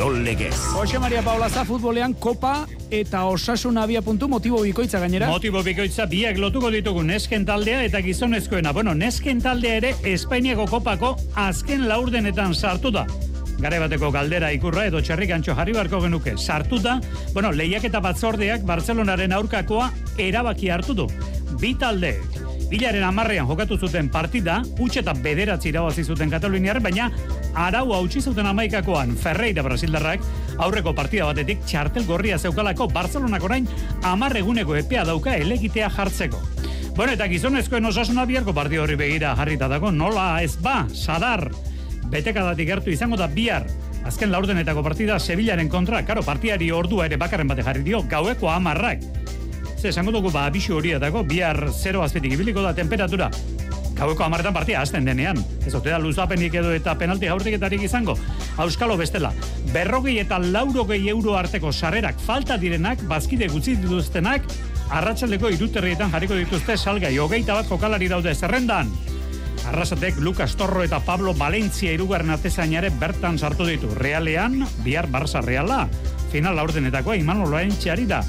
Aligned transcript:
Kirol 0.00 0.24
Legez. 0.24 0.56
Jose 0.72 0.98
Maria 0.98 1.20
Paulaza 1.20 1.60
futbolean 1.68 2.14
kopa 2.16 2.64
eta 2.90 3.26
osasun 3.28 3.76
abia 3.76 4.00
puntu 4.00 4.30
motibo 4.32 4.62
bikoitza 4.64 4.96
gainera. 4.98 5.28
Motibo 5.28 5.60
bikoitza 5.62 6.06
biak 6.08 6.38
lotuko 6.40 6.70
ditugu 6.72 7.02
nesken 7.04 7.44
taldea 7.44 7.82
eta 7.84 8.00
gizonezkoena. 8.00 8.72
Bueno, 8.72 8.94
nesken 8.94 9.42
taldea 9.44 9.74
ere 9.82 9.92
Espainiako 10.14 10.64
kopako 10.72 11.12
azken 11.36 11.84
laurdenetan 11.84 12.54
sartu 12.54 12.94
da. 12.96 13.04
Gare 13.60 13.82
bateko 13.84 14.08
galdera 14.10 14.48
ikurra 14.56 14.86
edo 14.88 15.04
txerrikantxo 15.04 15.52
jarri 15.58 15.76
barko 15.76 16.00
genuke. 16.00 16.38
Sartu 16.38 16.80
da, 16.80 16.96
bueno, 17.34 17.52
lehiak 17.52 17.84
eta 17.84 18.00
batzordeak 18.00 18.64
Barcelonaren 18.64 19.36
aurkakoa 19.36 19.92
erabaki 20.16 20.72
hartu 20.72 20.96
du. 20.96 21.10
Bi 21.60 21.74
taldeek 21.76 22.39
Bilaren 22.70 23.02
amarrean 23.02 23.48
jokatu 23.50 23.74
zuten 23.82 24.06
partida, 24.14 24.60
utxe 24.78 25.00
eta 25.02 25.10
bederatzi 25.18 25.72
irabazi 25.72 26.04
zuten 26.06 26.30
Kataluniar, 26.30 26.78
baina 26.80 27.08
arau 27.58 27.88
hautsi 27.96 28.22
zuten 28.22 28.46
amaikakoan 28.46 29.16
Ferreira 29.18 29.64
Brasildarrak 29.66 30.22
aurreko 30.62 30.92
partida 30.94 31.26
batetik 31.26 31.64
txartel 31.66 32.06
gorria 32.06 32.38
zeukalako 32.38 32.86
Barcelonak 32.94 33.42
orain 33.42 33.66
amarreguneko 34.06 34.76
epea 34.78 35.02
dauka 35.08 35.34
elegitea 35.34 35.90
jartzeko. 35.96 36.38
Bueno, 36.94 37.10
eta 37.16 37.26
gizonezkoen 37.32 37.90
osasuna 37.90 38.22
biharko 38.30 38.54
partida 38.54 38.84
horri 38.84 38.94
begira 39.00 39.34
jarrita 39.34 39.66
dago, 39.66 39.90
nola 39.90 40.28
ez 40.44 40.54
ba, 40.62 40.84
sadar, 40.94 41.48
betekadatik 42.12 42.70
gertu 42.70 42.94
izango 42.94 43.18
da 43.18 43.26
bihar, 43.26 43.66
azken 44.06 44.30
laurdenetako 44.30 44.86
partida 44.86 45.18
Sevillaren 45.18 45.68
kontra, 45.68 46.04
karo, 46.06 46.22
partiari 46.22 46.70
ordua 46.70 47.10
ere 47.10 47.18
bakarren 47.18 47.50
bate 47.50 47.66
jarri 47.66 47.82
dio, 47.82 48.04
gaueko 48.06 48.50
amarrak, 48.52 49.02
Ze, 49.80 49.88
esango 49.88 50.12
dugu, 50.12 50.28
ba, 50.28 50.42
abixu 50.44 50.74
hori 50.76 50.90
dago, 51.00 51.22
bihar 51.24 51.70
zero 51.72 52.02
azpetik 52.04 52.34
ibiliko 52.34 52.60
da 52.60 52.74
temperatura. 52.76 53.30
Gaueko 53.96 54.24
amaretan 54.26 54.52
partia 54.52 54.82
azten 54.82 55.06
denean. 55.08 55.38
Ez 55.64 55.72
ote 55.74 55.88
da 55.88 55.98
luzapenik 55.98 56.52
edo 56.60 56.74
eta 56.76 56.92
penalti 57.00 57.30
gaurtiketarik 57.30 57.86
izango. 57.88 58.12
Auskalo 58.60 58.98
bestela, 59.00 59.30
berrogei 59.72 60.18
eta 60.20 60.36
laurogei 60.38 61.08
euro 61.08 61.38
arteko 61.38 61.72
sarrerak 61.72 62.20
falta 62.20 62.58
direnak, 62.60 63.06
bazkide 63.08 63.48
gutzi 63.48 63.78
dituztenak, 63.80 64.44
arratsaldeko 64.90 65.48
iruterrietan 65.56 66.12
jarriko 66.12 66.36
dituzte 66.36 66.76
salgai, 66.76 67.14
hogeita 67.16 67.56
bat 67.56 67.72
kokalari 67.72 68.12
daude 68.12 68.34
zerrendan. 68.34 68.92
Arrasatek 69.72 70.20
Lucas 70.20 70.58
Torro 70.60 70.84
eta 70.84 71.00
Pablo 71.00 71.32
Valencia 71.32 71.92
irugarren 71.96 72.36
atezainare 72.36 72.92
bertan 73.00 73.38
sartu 73.38 73.64
ditu. 73.64 73.94
Realean, 73.96 74.60
bihar 74.84 75.08
Barça 75.08 75.40
Reala, 75.40 75.86
final 76.32 76.60
laurdenetakoa 76.60 77.16
iman 77.16 77.46
oloain 77.48 77.72
da 78.08 78.24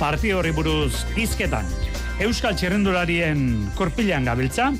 partio 0.00 0.38
horri 0.40 0.50
buruz 0.56 1.04
izketan. 1.20 1.66
Euskal 2.24 2.54
txerrendularien 2.56 3.42
korpilean 3.76 4.24
gabiltza, 4.24 4.70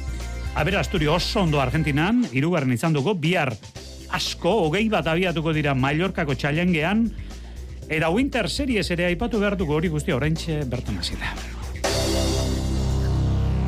abera 0.56 0.80
asturi 0.80 1.10
oso 1.12 1.42
ondo 1.42 1.60
Argentinan, 1.60 2.22
irugarren 2.32 2.72
izan 2.72 2.96
dugu, 2.96 3.12
bihar 3.20 3.52
asko, 4.16 4.54
hogei 4.64 4.86
bat 4.88 5.12
abiatuko 5.12 5.52
dira 5.52 5.76
Mallorcako 5.76 6.38
txalengean, 6.40 7.10
Era 7.90 8.08
Winter 8.14 8.48
Series 8.48 8.88
ere 8.94 9.10
aipatu 9.10 9.40
behar 9.42 9.58
dugu 9.60 9.76
hori 9.76 9.92
guztia 9.92 10.16
oraintxe 10.16 10.62
bertan 10.70 11.02
hasi 11.02 11.18
da. 11.20 11.34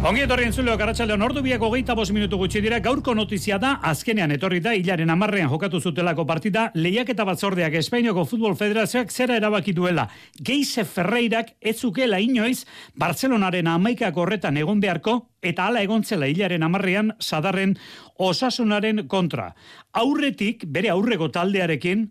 Ongi 0.02 0.24
etorri 0.24 0.48
entzuleo 0.48 0.72
karatxaldeon 0.74 1.22
ordu 1.22 1.44
biako 1.46 1.68
geita 1.76 1.94
bos 1.94 2.08
minutu 2.10 2.34
gutxi 2.40 2.58
dira, 2.58 2.80
gaurko 2.82 3.12
notizia 3.14 3.54
da, 3.62 3.76
azkenean 3.86 4.32
etorri 4.34 4.58
da, 4.58 4.72
hilaren 4.74 5.12
amarrean 5.14 5.46
jokatu 5.46 5.78
zutelako 5.78 6.24
partida, 6.26 6.64
lehiak 6.74 7.12
eta 7.14 7.22
batzordeak 7.28 7.76
Espainiako 7.78 8.24
Futbol 8.26 8.56
Federazioak 8.58 9.14
zera 9.14 9.36
erabaki 9.38 9.70
duela. 9.72 10.08
Geise 10.42 10.82
Ferreirak 10.82 11.52
ez 11.60 11.76
inoiz, 12.18 12.66
Barcelonaren 12.98 13.68
amaikak 13.68 14.16
horretan 14.16 14.56
egon 14.56 14.80
beharko, 14.80 15.28
eta 15.40 15.66
hala 15.66 15.82
egontzela 15.82 16.26
hilaren 16.26 16.64
amarrean, 16.64 17.12
sadarren 17.20 17.76
osasunaren 18.18 19.06
kontra. 19.06 19.54
Aurretik, 19.92 20.64
bere 20.66 20.90
aurrego 20.90 21.30
taldearekin, 21.30 22.10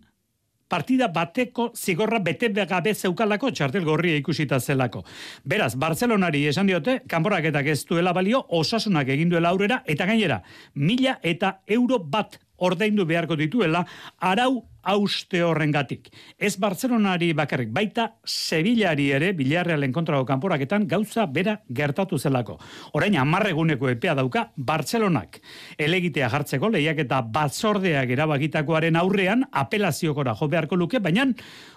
partida 0.72 1.08
bateko 1.12 1.70
zigorra 1.76 2.18
bete 2.24 2.48
gabe 2.48 2.94
zeukalako 2.94 3.50
txartel 3.50 3.84
gorria 3.84 4.16
ikusita 4.16 4.60
zelako. 4.60 5.04
Beraz, 5.44 5.74
Barcelonari 5.76 6.46
esan 6.48 6.66
diote, 6.66 7.00
kanporaketak 7.08 7.66
ez 7.66 7.84
duela 7.84 8.12
balio, 8.16 8.44
osasunak 8.48 9.08
egin 9.08 9.28
duela 9.28 9.52
aurrera, 9.52 9.82
eta 9.86 10.06
gainera, 10.08 10.42
mila 10.74 11.18
eta 11.22 11.58
euro 11.66 11.98
bat 11.98 12.38
ordaindu 12.62 13.04
beharko 13.04 13.36
dituela, 13.36 13.84
arau 14.20 14.71
auste 14.82 15.42
horrengatik. 15.42 16.08
Ez 16.38 16.56
Barcelonari 16.58 17.32
bakarrik, 17.32 17.70
baita 17.72 18.08
Sevillari 18.24 19.10
ere, 19.14 19.32
Villarrealen 19.32 19.92
kontrago 19.92 20.26
kanporaketan, 20.26 20.86
gauza 20.88 21.26
bera 21.26 21.58
gertatu 21.68 22.18
zelako. 22.18 22.58
Orain, 22.98 23.16
amarreguneko 23.18 23.88
epea 23.92 24.14
dauka, 24.18 24.48
Barcelonak. 24.56 25.40
Elegitea 25.78 26.28
jartzeko, 26.32 26.70
lehiak 26.72 27.04
eta 27.04 27.22
batzordeak 27.22 28.10
erabakitakoaren 28.16 28.96
aurrean, 28.96 29.46
apelaziokora 29.52 30.34
jo 30.38 30.48
beharko 30.48 30.76
luke, 30.76 30.98
baina 30.98 31.28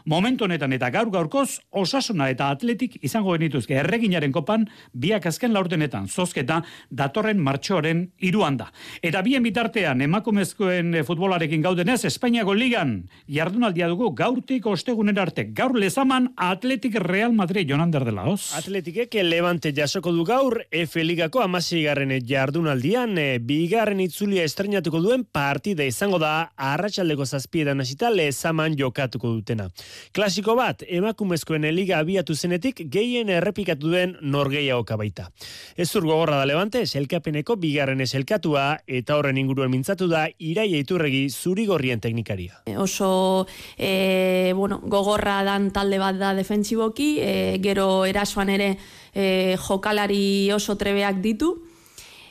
momentu 0.05 0.45
honetan 0.45 0.73
eta 0.73 0.89
gaur 0.93 1.11
gaurkoz, 1.13 1.59
osasuna 1.71 2.29
eta 2.33 2.49
atletik 2.53 2.97
izango 3.05 3.35
genituzke 3.35 3.77
erreginaren 3.81 4.33
kopan, 4.33 4.65
biak 4.93 5.25
azken 5.29 5.53
laurdenetan, 5.53 6.07
zozketa, 6.07 6.61
datorren 6.89 7.41
martxoren 7.41 8.07
iruan 8.25 8.57
da. 8.57 8.71
Eta 9.01 9.21
bien 9.25 9.43
bitartean, 9.45 10.01
emakumezkoen 10.01 11.03
futbolarekin 11.05 11.61
gaudenez, 11.65 12.03
Espainiako 12.05 12.53
ligan, 12.57 12.94
jardunaldia 13.27 13.87
dugu 13.91 14.11
gaurtik 14.15 14.65
ostegunen 14.69 15.17
arte. 15.19 15.47
Gaur 15.55 15.75
lezaman 15.79 16.31
Atletik 16.37 16.95
Real 17.01 17.33
Madrid 17.33 17.67
Jonander 17.69 18.05
de 18.05 18.13
la 18.15 18.25
Hoz. 18.29 18.53
Atletikek 18.57 19.17
levante 19.23 19.73
jasoko 19.75 20.13
du 20.13 20.23
gaur 20.25 20.61
F 20.71 21.03
Ligako 21.03 21.41
amasi 21.43 21.83
garren 21.83 22.13
jardunaldian 22.25 23.17
e, 23.17 23.39
bigarren 23.39 23.99
itzulia 24.03 24.43
estrenatuko 24.45 25.01
duen 25.03 25.25
partida 25.25 25.85
izango 25.85 26.19
da 26.21 26.51
arratsaldeko 26.55 27.25
zazpiedan 27.25 27.81
hasita 27.81 28.09
lezaman 28.13 28.77
jokatuko 28.77 29.33
dutena. 29.33 29.69
Klasiko 30.13 30.55
bat, 30.55 30.83
emakumezkoen 30.87 31.67
liga 31.75 31.99
abiatu 31.99 32.35
zenetik 32.35 32.85
gehien 32.91 33.29
errepikatu 33.29 33.89
duen 33.89 34.15
norgeiago 34.21 34.85
baita. 34.97 35.29
Ez 35.75 35.89
gogorra 35.95 36.37
da 36.37 36.45
levante, 36.45 36.85
selkapeneko 36.85 37.55
bigarren 37.59 38.01
eselkatua 38.01 38.65
eta 38.87 39.17
horren 39.17 39.37
inguruan 39.37 39.71
mintzatu 39.71 40.07
da 40.11 40.27
iraia 40.39 40.77
iturregi 40.83 41.29
zurigorrien 41.29 41.99
teknikaria 42.03 42.61
oso 42.85 43.47
e, 43.77 44.53
bueno, 44.55 44.79
gogorra 44.83 45.41
dan 45.43 45.71
talde 45.75 45.99
bat 45.99 46.15
da 46.21 46.33
defentsiboki, 46.37 47.09
e, 47.19 47.33
gero 47.61 48.05
erasoan 48.05 48.53
ere 48.53 48.71
e, 49.13 49.57
jokalari 49.59 50.51
oso 50.55 50.77
trebeak 50.77 51.19
ditu, 51.25 51.51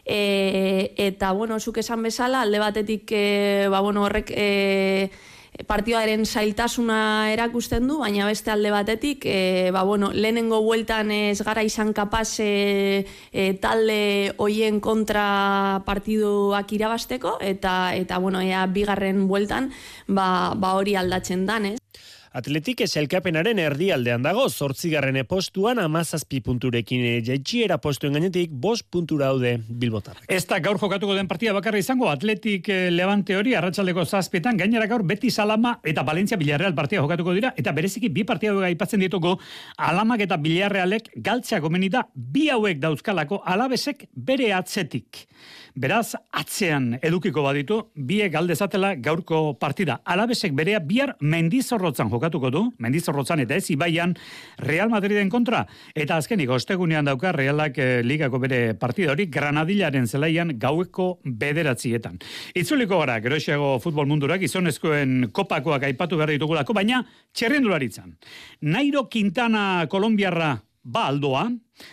e, 0.07 0.95
eta, 0.97 1.33
bueno, 1.33 1.61
zuk 1.61 1.83
esan 1.85 2.03
bezala, 2.03 2.43
alde 2.43 2.63
batetik, 2.63 3.11
e, 3.13 3.69
ba, 3.71 3.85
bueno, 3.85 4.09
horrek... 4.09 4.33
E, 4.35 5.33
partioaren 5.67 6.27
zailtasuna 6.27 7.31
erakusten 7.33 7.87
du, 7.89 7.99
baina 8.03 8.27
beste 8.27 8.51
alde 8.51 8.73
batetik, 8.75 9.25
e, 9.25 9.71
ba, 9.73 9.85
bueno, 9.87 10.11
lehenengo 10.13 10.61
bueltan 10.63 11.13
ez 11.15 11.41
gara 11.47 11.63
izan 11.63 11.93
kapaz 11.95 12.41
e, 12.43 13.07
e, 13.33 13.55
talde 13.63 14.35
hoien 14.37 14.81
kontra 14.85 15.83
partiduak 15.87 16.73
irabasteko, 16.75 17.39
eta, 17.41 17.95
eta 17.95 18.19
bueno, 18.19 18.43
ea, 18.43 18.67
bigarren 18.67 19.29
bueltan 19.29 19.71
ba, 20.07 20.55
ba 20.57 20.75
hori 20.75 20.97
aldatzen 20.99 21.47
danez. 21.47 21.79
Atletik 22.35 22.81
eselkapenaren 22.83 23.61
erdialdean 23.63 24.25
dago, 24.25 24.49
zortzigarren 24.51 25.21
postuan 25.31 25.79
amazazpi 25.79 26.41
punturekin 26.43 27.05
jaitxiera 27.23 27.77
postuen 27.79 28.17
gainetik, 28.19 28.51
bos 28.51 28.81
puntura 28.83 29.29
daude 29.31 29.53
bilbotar. 29.69 30.19
Ez 30.27 30.41
da 30.51 30.59
gaur 30.59 30.81
jokatuko 30.83 31.15
den 31.15 31.29
partia 31.31 31.53
bakarra 31.55 31.79
izango, 31.79 32.09
Atletik 32.11 32.67
eh, 32.75 32.91
levante 32.91 33.37
hori, 33.39 33.55
arratsaldeko 33.55 34.03
zazpietan, 34.03 34.59
gainera 34.59 34.89
gaur 34.91 35.05
beti 35.07 35.31
salama 35.31 35.77
eta 35.87 36.03
Valencia 36.03 36.35
Villarreal 36.41 36.75
partia 36.75 37.05
jokatuko 37.05 37.37
dira, 37.39 37.53
eta 37.55 37.71
bereziki 37.71 38.11
bi 38.11 38.27
partia 38.27 38.51
duga 38.51 38.73
ipatzen 38.75 39.07
dituko, 39.07 39.37
alamak 39.79 40.27
eta 40.27 40.41
Villarrealek 40.43 41.13
galtzea 41.15 41.63
gomenida, 41.63 42.09
bi 42.17 42.49
hauek 42.51 42.83
dauzkalako 42.83 43.45
alabesek 43.47 44.09
bere 44.11 44.51
atzetik. 44.59 45.29
Beraz, 45.75 46.15
atzean 46.31 47.01
edukiko 47.03 47.43
baditu, 47.43 47.81
biek 47.95 48.31
galdezatela 48.35 48.93
gaurko 48.95 49.57
partida. 49.59 50.01
Alabesek 50.07 50.55
berea 50.55 50.79
bihar 50.79 51.17
mendizorrotzan 51.21 52.11
jokatuko 52.11 52.24
du, 52.31 52.73
mendizorrotzan 52.79 53.41
eta 53.41 53.57
ez 53.57 53.71
ibaian 53.71 54.15
Real 54.59 54.91
Madriden 54.91 55.31
kontra. 55.31 55.67
Eta 55.95 56.17
azkenik, 56.17 56.51
ostegunean 56.51 57.05
dauka 57.05 57.33
Realak 57.33 57.79
eh, 57.79 58.03
ligako 58.03 58.39
bere 58.39 58.75
partida 58.75 59.13
hori, 59.13 59.27
Granadillaren 59.27 60.07
zelaian 60.07 60.59
gaueko 60.59 61.21
bederatzietan. 61.25 62.19
Itzuliko 62.55 62.99
gara, 63.01 63.21
geroxiago 63.21 63.79
futbol 63.81 64.07
mundurak, 64.07 64.43
izonezkoen 64.43 65.31
kopakoak 65.33 65.83
aipatu 65.83 66.17
behar 66.17 66.35
ditugulako, 66.37 66.73
baina 66.73 67.05
txerrendularitzan. 67.33 68.15
Nairo 68.63 69.09
Quintana 69.09 69.87
Kolombiarra 69.89 70.57
ba 70.85 71.07
aldoa, 71.09 71.49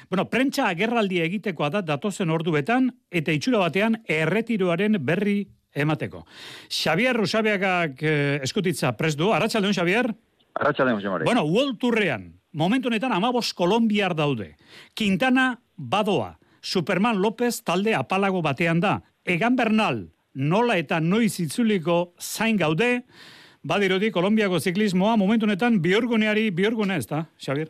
bueno, 0.10 0.28
prentsa 0.30 0.68
agerraldi 0.68 1.22
egitekoa 1.24 1.70
da 1.72 1.82
datozen 1.82 2.30
orduetan, 2.30 2.92
eta 3.10 3.32
itxura 3.32 3.64
batean 3.64 3.98
erretiroaren 4.06 5.00
berri 5.00 5.48
emateko. 5.74 6.26
Xavier 6.70 7.16
Rusabiagak 7.16 8.02
eh, 8.04 8.40
eskutitza 8.44 8.96
prest 8.98 9.20
du, 9.20 9.32
Arratxaldeon, 9.34 9.74
Xavier? 9.74 10.12
Arratxaldeon, 10.54 11.02
Xavier. 11.02 11.26
Bueno, 11.26 11.44
World 11.44 11.80
Tourrean, 11.80 12.32
momentu 12.52 12.90
honetan 12.90 13.14
amabos 13.14 13.54
Kolombiar 13.54 14.16
daude. 14.16 14.56
Quintana 14.94 15.62
badoa, 15.76 16.38
Superman 16.62 17.22
López 17.22 17.64
talde 17.64 17.96
apalago 17.96 18.42
batean 18.42 18.80
da. 18.80 19.02
Egan 19.26 19.56
Bernal, 19.56 20.10
nola 20.34 20.78
eta 20.78 21.00
noiz 21.00 21.40
itzuliko 21.40 22.14
zain 22.20 22.58
gaude, 22.58 23.04
badirudi 23.64 24.12
Kolombiako 24.12 24.60
ziklismoa 24.60 25.18
momentu 25.18 25.46
honetan 25.46 25.82
biorguneari 25.82 26.50
biorgune 26.52 26.98
ez 26.98 27.08
da, 27.08 27.28
Xavier? 27.38 27.70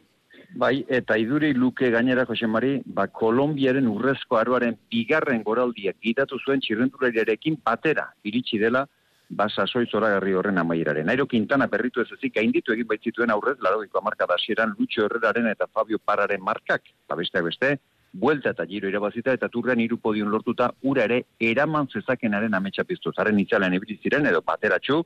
Bai, 0.54 0.86
eta 0.90 1.16
iduri 1.16 1.54
luke 1.54 1.90
gainera, 1.90 2.26
Jose 2.26 2.48
Mari, 2.48 2.82
ba, 2.86 3.08
Kolombiaren 3.08 3.88
urrezko 3.88 4.36
aroaren 4.36 4.76
bigarren 4.92 5.44
goraldiak 5.44 5.96
gidatu 6.04 6.40
zuen 6.46 6.60
txirrendulariarekin 6.60 7.56
patera 7.64 8.10
iritsi 8.28 8.60
dela, 8.60 8.84
ba, 9.30 9.48
zoragarri 9.48 10.34
horren 10.34 10.58
amaieraren. 10.58 11.06
Nairo 11.06 11.26
Quintana 11.26 11.68
berritu 11.68 12.02
ez 12.02 12.12
ezik, 12.12 12.36
gainditu 12.36 12.74
egin 12.74 12.88
baitzituen 12.88 13.32
aurrez, 13.32 13.58
larogiko 13.62 14.02
marka 14.02 14.28
da 14.28 14.36
asieran, 14.36 14.76
Lucho 14.78 15.06
Herreraren 15.06 15.48
eta 15.48 15.68
Fabio 15.72 16.00
Pararen 16.00 16.44
markak, 16.44 16.84
ba, 17.08 17.16
beste, 17.16 17.42
beste, 17.42 17.78
buelta 18.12 18.52
eta 18.52 18.66
giro 18.66 18.90
irabazita, 18.90 19.32
eta 19.32 19.48
turrean 19.48 19.80
irupodion 19.80 20.30
lortuta, 20.30 20.74
ura 20.82 21.06
ere, 21.08 21.24
eraman 21.40 21.88
zezakenaren 21.88 22.54
ametsa 22.54 22.84
piztu. 22.84 23.14
Zaren 23.16 23.40
itzalen 23.40 23.80
ziren 24.04 24.26
edo 24.26 24.42
bateratxu, 24.42 25.02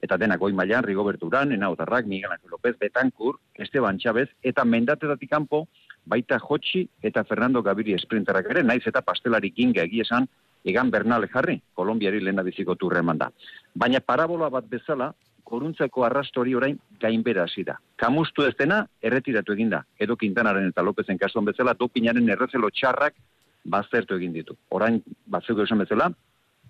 eta 0.00 0.16
dena 0.16 0.36
goi 0.36 0.52
mailan 0.52 0.84
Rigoberto 0.84 1.26
Uran, 1.26 1.52
Ena 1.52 1.70
Otarrak, 1.70 2.06
Miguel 2.06 2.32
Ángel 2.32 2.50
López, 2.50 2.76
Betankur, 2.78 3.38
Esteban 3.54 3.98
Chávez, 3.98 4.28
eta 4.42 4.64
mendatetatik 4.64 5.30
kanpo 5.30 5.66
baita 6.04 6.38
Jotxi 6.38 6.88
eta 7.02 7.24
Fernando 7.24 7.62
Gaviri 7.62 7.94
esprinterak 7.94 8.50
ere, 8.50 8.62
naiz 8.62 8.82
eta 8.86 9.02
pastelari 9.02 9.52
ginga 9.56 9.82
egiesan, 9.82 10.28
egan 10.64 10.90
Bernal 10.90 11.28
jarri, 11.32 11.60
Kolombiari 11.74 12.20
lehen 12.20 12.40
biziko 12.44 12.74
turre 12.76 13.02
da. 13.16 13.30
Baina 13.74 14.00
parabola 14.00 14.50
bat 14.50 14.64
bezala, 14.68 15.12
koruntzako 15.44 16.04
arrastori 16.06 16.54
orain 16.54 16.78
gainbera 17.00 17.44
hasi 17.44 17.64
da. 17.64 17.76
Kamustu 17.96 18.44
ez 18.46 18.54
dena, 18.58 18.86
erretiratu 19.02 19.52
eginda. 19.52 19.84
Edo 19.98 20.16
Quintanaren 20.16 20.68
eta 20.68 20.82
Lopezen 20.82 21.18
kasuan 21.18 21.44
bezala, 21.44 21.74
dopinaren 21.74 22.28
errezelo 22.28 22.70
txarrak 22.70 23.14
baztertu 23.64 24.16
egin 24.16 24.32
ditu. 24.32 24.56
Orain, 24.70 25.00
batzuk 25.26 25.58
esan 25.64 25.82
bezala, 25.82 26.10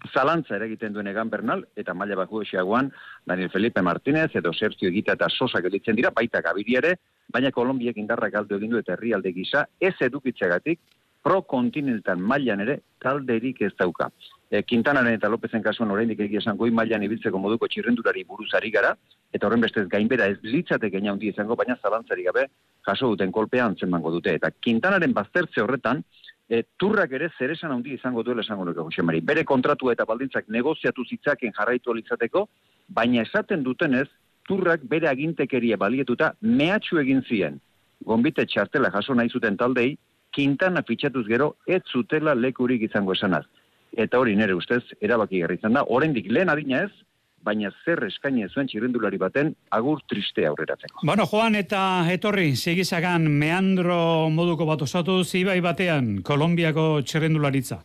zalantza 0.09 0.57
ere 0.57 0.67
egiten 0.71 0.95
duen 0.95 1.07
egan 1.11 1.31
Bernal, 1.31 1.67
eta 1.77 1.95
maila 1.95 2.17
baku 2.23 2.43
esiagoan 2.43 2.91
Daniel 3.27 3.51
Felipe 3.51 3.83
Martinez, 3.83 4.31
edo 4.35 4.53
Sergio 4.53 4.89
Egita 4.89 5.13
eta 5.19 5.29
Sosa 5.29 5.61
gelitzen 5.61 5.97
dira, 5.97 6.11
baita 6.15 6.41
gabiri 6.41 6.77
ere, 6.81 6.95
baina 7.29 7.53
Kolombiak 7.53 7.97
indarrak 7.97 8.35
aldo 8.35 8.57
egin 8.57 8.71
du 8.71 8.81
eta 8.81 8.95
herrialde 8.95 9.33
gisa, 9.33 9.67
ez 9.81 9.95
edukitzagatik, 10.01 10.81
pro 11.23 11.43
kontinentan 11.43 12.21
mailan 12.21 12.63
ere, 12.65 12.81
talderik 13.01 13.61
ez 13.63 13.75
dauka. 13.79 14.09
E, 14.51 14.63
Quintanaren 14.67 15.15
eta 15.15 15.29
Lopezen 15.29 15.63
kasuan 15.63 15.93
oraindik 15.93 16.21
egia 16.25 16.41
esan 16.41 16.57
goi 16.59 16.71
mailan 16.75 17.05
ibiltzeko 17.07 17.39
moduko 17.39 17.69
txirrendurari 17.69 18.25
buruzari 18.25 18.71
gara, 18.73 18.95
eta 19.33 19.47
horren 19.47 19.61
bestez 19.61 19.87
gainbera 19.89 20.27
ez 20.33 20.39
litzate 20.43 20.91
gaina 20.91 21.13
hundi 21.13 21.29
izango, 21.31 21.57
baina 21.57 21.77
zalantzari 21.83 22.25
gabe 22.27 22.47
jaso 22.89 23.13
duten 23.13 23.31
kolpean 23.31 23.77
zenbango 23.77 24.11
dute. 24.17 24.35
Eta 24.41 24.51
Quintanaren 24.51 25.13
baztertze 25.15 25.63
horretan, 25.63 26.03
e, 26.51 26.65
turrak 26.77 27.13
ere 27.15 27.31
zeresan 27.39 27.73
handi 27.73 27.95
izango 27.95 28.25
duela 28.27 28.43
esango 28.43 28.67
nuke 28.67 28.83
Jose 28.83 29.03
Mari. 29.07 29.21
Bere 29.21 29.45
kontratu 29.47 29.91
eta 29.93 30.05
baldintzak 30.05 30.49
negoziatu 30.49 31.05
zitzaken 31.07 31.55
jarraitu 31.57 31.95
alitzateko, 31.95 32.47
baina 32.89 33.23
esaten 33.23 33.63
dutenez, 33.63 34.09
turrak 34.49 34.83
bere 34.91 35.09
agintekeria 35.09 35.79
balietuta 35.79 36.33
mehatxu 36.43 36.99
egin 37.05 37.23
zien. 37.29 37.61
Gombite 38.05 38.47
txartela 38.47 38.91
jaso 38.91 39.15
nahi 39.15 39.31
zuten 39.31 39.57
taldei, 39.61 39.95
kintana 40.35 40.83
fitxatuz 40.87 41.27
gero, 41.29 41.55
ez 41.67 41.83
zutela 41.93 42.35
lekurik 42.35 42.83
izango 42.83 43.15
esanaz. 43.15 43.45
Eta 43.93 44.19
hori 44.19 44.35
nere 44.39 44.55
ustez, 44.55 44.83
erabaki 45.01 45.41
garritzen 45.45 45.75
da, 45.75 45.85
oraindik 45.87 46.27
lehen 46.31 46.51
adina 46.51 46.85
ez, 46.87 46.91
baina 47.45 47.71
zer 47.85 48.03
eskaini 48.07 48.47
zuen 48.49 48.69
txirrendulari 48.69 49.19
baten 49.19 49.55
agur 49.71 50.01
triste 50.09 50.45
aurreratzeko. 50.47 51.05
Bueno, 51.07 51.27
Juan 51.27 51.57
eta 51.57 51.83
etorri, 52.13 52.55
segizagan 52.57 53.29
meandro 53.31 54.29
moduko 54.33 54.67
bat 54.69 54.83
osatu 54.83 55.23
zibai 55.25 55.61
batean 55.65 56.21
Kolombiako 56.27 57.03
txirrendularitza. 57.03 57.81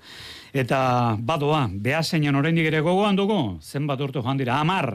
Eta 0.55 0.79
badoa, 1.19 1.65
beha 1.69 2.01
zeinan 2.03 2.35
oraindik 2.39 2.67
ere 2.69 2.79
gogoan 2.83 3.15
dugu, 3.15 3.39
zenbat 3.61 4.01
urtu 4.01 4.23
joan 4.23 4.39
dira, 4.39 4.59
amar, 4.59 4.93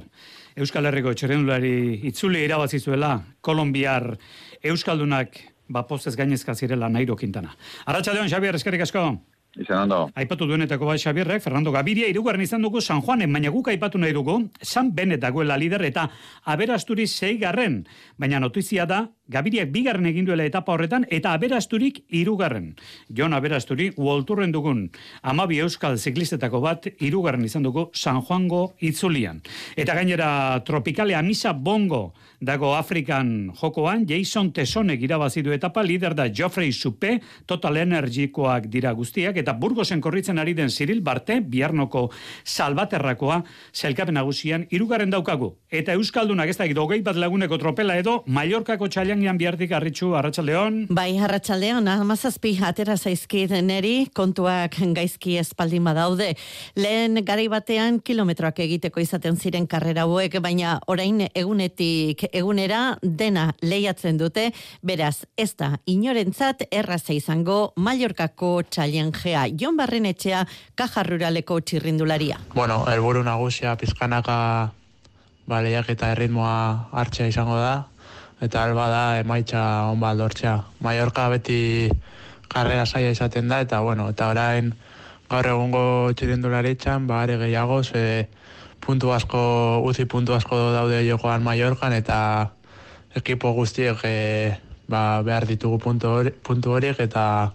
Euskal 0.60 0.88
Herriko 0.88 1.12
txirrendulari 1.14 2.00
itzuli 2.08 2.42
irabazizuela, 2.44 3.14
Kolombiar 3.40 4.10
Euskaldunak 4.62 5.38
ba 5.70 5.86
postez 5.86 6.16
gainezka 6.18 6.54
zirela 6.54 6.88
Nairo 6.90 7.16
Quintana. 7.16 7.54
Arratsaldeon 7.86 8.28
Xabier 8.28 8.58
eskerrik 8.58 8.82
asko. 8.82 9.04
Izan 9.58 9.82
ondo. 9.88 9.98
Aipatu 10.14 10.46
duenetako 10.46 10.86
bai 10.86 10.98
Xabierrek, 11.02 11.42
Fernando 11.42 11.72
Gaviria 11.74 12.06
irugarren 12.08 12.44
izan 12.44 12.62
dugu 12.62 12.80
San 12.80 13.02
Juanen, 13.02 13.32
baina 13.32 13.50
guk 13.50 13.68
aipatu 13.72 13.98
nahi 13.98 14.14
dugu, 14.14 14.36
San 14.62 14.92
Benet 14.94 15.20
dagoela 15.20 15.56
lider 15.58 15.82
eta 15.82 16.08
aberasturi 16.44 17.06
garren. 17.40 17.84
Baina 18.16 18.38
notizia 18.38 18.86
da, 18.86 19.08
Gabiriak 19.30 19.70
bigarren 19.70 20.08
egin 20.10 20.26
duela 20.26 20.44
etapa 20.48 20.74
horretan 20.74 21.04
eta 21.08 21.32
aberasturik 21.36 22.02
irugarren. 22.20 22.72
Jon 23.14 23.36
aberasturi 23.36 23.90
uolturren 23.96 24.50
dugun 24.50 24.88
amabi 25.22 25.60
euskal 25.62 25.98
ziklistetako 25.98 26.60
bat 26.64 26.88
irugarren 26.98 27.44
izan 27.46 27.62
dugu 27.62 27.88
San 27.94 28.22
Juango 28.26 28.72
itzulian. 28.80 29.38
Eta 29.76 29.94
gainera 29.94 30.30
tropikale 30.66 31.14
amisa 31.14 31.52
bongo 31.52 32.10
dago 32.40 32.72
Afrikan 32.74 33.52
jokoan, 33.60 34.06
Jason 34.08 34.50
Tesonek 34.56 35.02
irabazi 35.04 35.42
du 35.44 35.52
etapa, 35.52 35.82
lider 35.84 36.14
da 36.16 36.26
Geoffrey 36.32 36.72
Supe, 36.72 37.18
Total 37.46 37.76
Energikoak 37.82 38.66
dira 38.72 38.92
guztiak, 38.96 39.36
eta 39.36 39.52
Burgosen 39.52 40.00
korritzen 40.00 40.40
ari 40.40 40.54
den 40.56 40.72
Cyril 40.72 41.02
Barte, 41.04 41.40
biarnoko 41.44 42.08
salbaterrakoa, 42.44 43.42
zelkapen 43.74 44.16
nagusian 44.16 44.66
irugarren 44.70 45.12
daukagu. 45.12 45.52
Eta 45.68 45.92
Euskaldunak 45.92 46.48
ez 46.48 46.56
da 46.56 46.68
hogei 46.80 47.02
bat 47.04 47.16
laguneko 47.16 47.58
tropela 47.58 47.98
edo, 48.00 48.22
Mallorcako 48.26 48.88
txailangian 49.20 49.38
bihartik 49.38 49.72
arritxu, 49.76 50.14
Arratxaldeon. 50.16 50.86
Bai, 50.88 51.18
Arratxaldeon, 51.20 51.86
amazazpi 51.88 52.54
atera 52.64 52.96
zaizkit 52.96 53.50
neri, 53.62 54.08
kontuak 54.14 54.78
gaizki 54.96 55.36
espaldin 55.36 55.84
badaude. 55.84 56.34
Lehen 56.76 57.20
gari 57.24 57.48
batean 57.48 58.00
kilometroak 58.00 58.58
egiteko 58.64 59.00
izaten 59.00 59.36
ziren 59.36 59.66
karrera 59.66 60.06
hauek, 60.06 60.38
baina 60.40 60.78
orain 60.88 61.26
egunetik 61.34 62.24
egunera 62.32 62.96
dena 63.02 63.52
lehiatzen 63.60 64.16
dute, 64.16 64.52
beraz 64.82 65.26
ez 65.36 65.52
da 65.54 65.76
inorentzat 65.84 66.64
erraza 66.70 67.12
izango 67.12 67.72
Mallorcako 67.76 68.62
txaliengea 68.70 69.48
Jon 69.52 69.76
Barrenetxea 69.76 70.46
kajarruraleko 70.76 71.60
txirrindularia. 71.60 72.40
Bueno, 72.54 72.86
elburu 72.88 73.22
nagusia 73.22 73.76
pizkanaka 73.76 74.72
ba, 75.46 75.60
lehiak 75.60 75.90
eta 75.92 76.14
erritmoa 76.14 76.88
hartzea 76.94 77.28
izango 77.28 77.58
da, 77.60 77.90
eta 78.40 78.64
alba 78.64 78.88
da 78.88 79.04
emaitza 79.20 79.62
onba 79.92 80.10
aldortzea. 80.10 80.56
Mallorca 80.80 81.28
beti 81.28 81.90
karrera 82.48 82.86
saia 82.86 83.10
izaten 83.10 83.48
da, 83.48 83.60
eta 83.60 83.80
bueno, 83.80 84.08
eta 84.10 84.30
orain 84.32 84.72
gaur 85.30 85.46
egungo 85.46 85.82
txirindulari 86.16 86.74
txan, 86.74 87.06
ba, 87.06 87.22
are 87.22 87.36
gehiago, 87.38 87.82
ze, 87.84 88.28
puntu 88.80 89.12
asko, 89.12 89.42
uzi 89.86 90.08
puntu 90.08 90.34
asko 90.34 90.56
daude 90.74 91.04
jokoan 91.06 91.44
Mallorcan 91.46 91.92
eta 91.94 92.50
ekipo 93.14 93.52
guztiek 93.52 94.02
e, 94.04 94.56
ba, 94.88 95.22
behar 95.22 95.46
ditugu 95.46 95.78
puntu 95.78 96.74
horiek 96.74 96.98
eta 96.98 97.52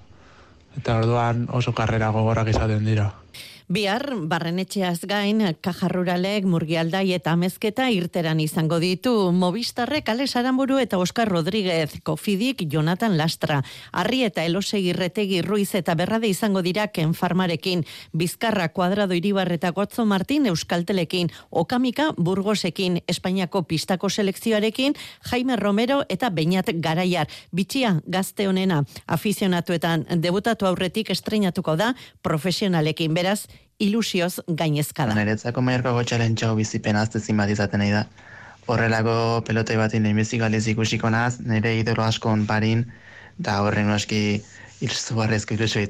eta 0.76 0.98
orduan 1.02 1.48
oso 1.56 1.72
karrera 1.76 2.12
gogorrak 2.12 2.52
izaten 2.52 2.86
dira. 2.86 3.12
Bihar, 3.66 4.12
barrenetxeaz 4.30 5.08
gain, 5.10 5.40
kajarruralek, 5.58 6.46
murgialdai 6.46 7.16
eta 7.16 7.32
amezketa 7.34 7.88
irteran 7.90 8.38
izango 8.38 8.78
ditu. 8.78 9.32
Movistarrek, 9.34 10.06
Alex 10.14 10.36
Aramburu 10.38 10.78
eta 10.78 11.00
Oskar 11.02 11.32
Rodríguez, 11.34 11.96
Kofidik, 12.06 12.62
Jonathan 12.70 13.18
Lastra, 13.18 13.64
Arri 13.92 14.22
eta 14.28 14.44
Elosegi 14.46 14.94
Retegi 14.94 15.42
Ruiz 15.42 15.74
eta 15.74 15.96
Berrade 15.98 16.30
izango 16.30 16.62
dira 16.62 16.90
Ken 16.94 17.16
Farmarekin, 17.16 17.82
Bizkarra 18.14 18.70
Kuadrado 18.70 19.18
Iribar 19.18 19.50
eta 19.52 19.72
Gotzo 19.72 20.06
Martin 20.06 20.46
Euskaltelekin, 20.46 21.34
Okamika 21.50 22.12
Burgosekin, 22.18 23.02
Espainiako 23.08 23.64
pistako 23.64 24.14
selekzioarekin, 24.14 24.94
Jaime 25.32 25.56
Romero 25.56 26.04
eta 26.08 26.30
Beñat 26.30 26.70
Garaiar. 26.70 27.34
Bitxia, 27.52 27.98
gazte 28.06 28.48
honena, 28.48 28.84
afizionatuetan 29.08 30.06
debutatu 30.22 30.70
aurretik 30.70 31.10
estrenatuko 31.10 31.76
da 31.76 31.96
profesionalekin. 32.22 33.18
Beraz, 33.18 33.48
ilusioz 33.80 34.40
gainezka 34.48 35.06
da. 35.06 35.16
Neretzako 35.18 35.62
maierko 35.62 35.94
gotxaren 35.98 36.36
txau 36.36 36.56
bizipen 36.56 36.96
azte 36.96 37.20
bat 37.36 37.50
izaten 37.50 37.80
nahi 37.80 37.92
da. 37.92 38.06
Horrelako 38.68 39.44
pelotei 39.46 39.78
bat 39.78 39.94
inen 39.94 40.16
bizik 40.16 40.40
galiz 40.40 40.68
ikusiko 40.68 41.10
naz, 41.10 41.40
nire 41.40 41.78
idolo 41.80 42.04
askon 42.04 42.46
parin, 42.48 42.86
da 43.38 43.62
horren 43.62 43.90
aski 43.92 44.42
ilzu 44.82 45.16
barrezko 45.16 45.54
ilusio. 45.54 45.86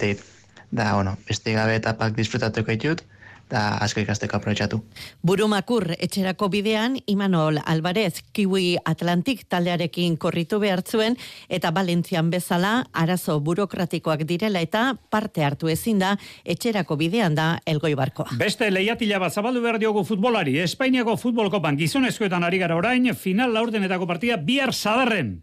Da, 0.71 0.93
bueno, 0.95 1.15
beste 1.27 1.53
gabe 1.53 1.75
etapak 1.75 2.15
disfrutatuko 2.17 2.71
ditut, 2.71 3.03
da 3.49 3.77
asko 3.83 4.01
ikasteko 4.01 4.37
aprobetxatu. 4.37 4.79
Burumakur 5.25 5.91
etxerako 5.97 6.49
bidean 6.49 6.97
Imanol 7.11 7.59
Alvarez 7.65 8.21
Kiwi 8.33 8.77
Atlantik 8.85 9.45
taldearekin 9.49 10.17
korritu 10.17 10.59
behartzuen 10.63 11.17
eta 11.49 11.71
Valentzian 11.75 12.31
bezala 12.33 12.73
arazo 12.93 13.39
burokratikoak 13.45 14.25
direla 14.25 14.63
eta 14.65 14.85
parte 15.09 15.45
hartu 15.45 15.69
ezin 15.69 15.99
da 16.01 16.15
etxerako 16.43 16.97
bidean 16.97 17.35
da 17.35 17.59
elgoi 17.65 17.93
barkoa. 17.95 18.33
Beste 18.39 18.71
lehiatila 18.71 19.19
bat 19.19 19.33
zabaldu 19.33 19.61
behar 19.61 19.79
diogu 19.79 20.03
futbolari. 20.03 20.57
Espainiako 20.65 21.17
futbolkopan 21.17 21.77
gizonezkoetan 21.77 22.43
ari 22.43 22.59
gara 22.59 22.75
orain, 22.75 23.13
final 23.15 23.53
laurdenetako 23.53 24.07
partia 24.07 24.37
bihar 24.37 24.73
zadarren. 24.73 25.41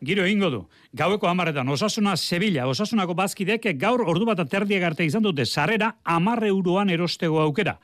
Giro 0.00 0.24
egingo 0.24 0.50
du. 0.50 0.60
Gaueko 0.96 1.28
amaretan, 1.28 1.68
osasuna 1.68 2.16
Sevilla, 2.16 2.66
osasunako 2.66 3.14
bazkidek 3.14 3.68
gaur 3.78 4.02
ordu 4.08 4.26
bat 4.26 4.40
aterdiak 4.40 4.82
arte 4.90 5.04
izan 5.04 5.22
dute 5.22 5.44
sarrera 5.46 5.92
amarre 6.04 6.48
euroan 6.48 6.90
erostego 6.90 7.40
aukera. 7.40 7.78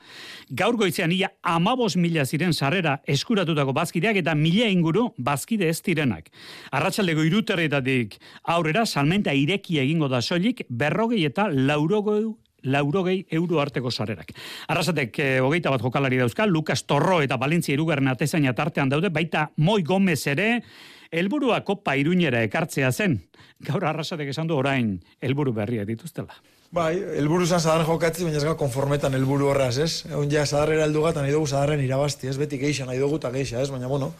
Gaur 0.49 0.77
goizean 0.77 1.11
ia 1.11 1.31
amabos 1.43 1.95
mila 1.95 2.25
ziren 2.25 2.53
sarrera 2.53 2.97
eskuratutako 3.07 3.73
bazkideak 3.73 4.21
eta 4.23 4.35
mila 4.35 4.67
inguru 4.67 5.11
bazkide 5.17 5.69
ez 5.69 5.81
direnak. 5.81 6.31
Arratxaldeko 6.71 7.23
iruterretatik 7.29 8.17
aurrera 8.43 8.85
salmenta 8.85 9.33
ireki 9.33 9.79
egingo 9.79 10.09
da 10.09 10.21
soilik 10.21 10.65
berrogei 10.69 11.23
eta 11.25 11.47
laurogei 11.53 12.25
laurogei 12.67 13.25
euro 13.31 13.61
arteko 13.61 13.91
sarerak. 13.91 14.33
Arrasatek 14.67 15.19
e, 15.19 15.27
hogeita 15.39 15.71
bat 15.71 15.81
jokalari 15.81 16.17
dauzka, 16.19 16.47
Lukas 16.49 16.83
Torro 16.89 17.21
eta 17.23 17.37
Valentzia 17.39 17.75
irugarren 17.77 18.09
atezaina 18.11 18.53
tartean 18.57 18.89
daude, 18.89 19.11
baita 19.13 19.51
Moi 19.57 19.83
Gomez 19.83 20.25
ere, 20.27 20.63
helburua 21.11 21.63
kopa 21.65 21.95
iruñera 21.95 22.43
ekartzea 22.47 22.91
zen. 22.91 23.21
Gaur 23.65 23.85
arrasatek 23.85 24.29
esan 24.33 24.47
du 24.47 24.57
orain, 24.57 24.97
helburu 25.21 25.53
berria 25.53 25.85
dituztela. 25.85 26.35
Bai, 26.71 26.97
helburu 26.99 27.45
zan 27.47 27.61
zadar 27.63 27.85
jokatzi, 27.87 28.25
baina 28.27 28.41
ez 28.41 28.43
ga 28.43 28.57
konformetan 28.59 29.13
helburu 29.15 29.47
horraz, 29.53 29.77
ez? 29.79 29.91
Egon 30.09 30.27
ja 30.31 30.43
zadarrera 30.45 30.83
heldu 30.83 31.05
gata 31.05 31.23
nahi 31.23 31.31
dugu 31.31 31.47
zadarren 31.47 31.79
irabazti, 31.79 32.27
ez? 32.27 32.35
Beti 32.37 32.59
geixa 32.59 32.85
nahi 32.85 32.99
dugu 32.99 33.21
eta 33.21 33.31
geixa, 33.31 33.61
ez? 33.61 33.69
Baina, 33.71 33.87
bueno, 33.87 34.11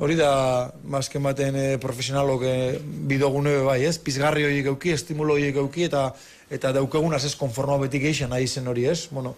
hori 0.00 0.16
da, 0.16 0.32
mazken 0.88 1.22
baten 1.22 1.56
e, 1.56 1.64
profesionalok 1.80 2.44
e, 2.48 2.56
bidogune 3.08 3.58
bai, 3.66 3.82
ez? 3.84 3.98
Pizgarri 4.00 4.46
horiek 4.48 4.72
euki, 4.72 4.94
estimulo 4.96 5.36
horiek 5.36 5.60
euki, 5.60 5.86
eta 5.90 6.10
eta 6.50 6.72
daukegun 6.74 7.14
ez 7.14 7.34
konforma 7.38 7.76
beti 7.78 8.00
geixa 8.02 8.26
nahi 8.26 8.48
zen 8.48 8.66
hori, 8.66 8.88
ez? 8.90 9.06
Bueno, 9.12 9.36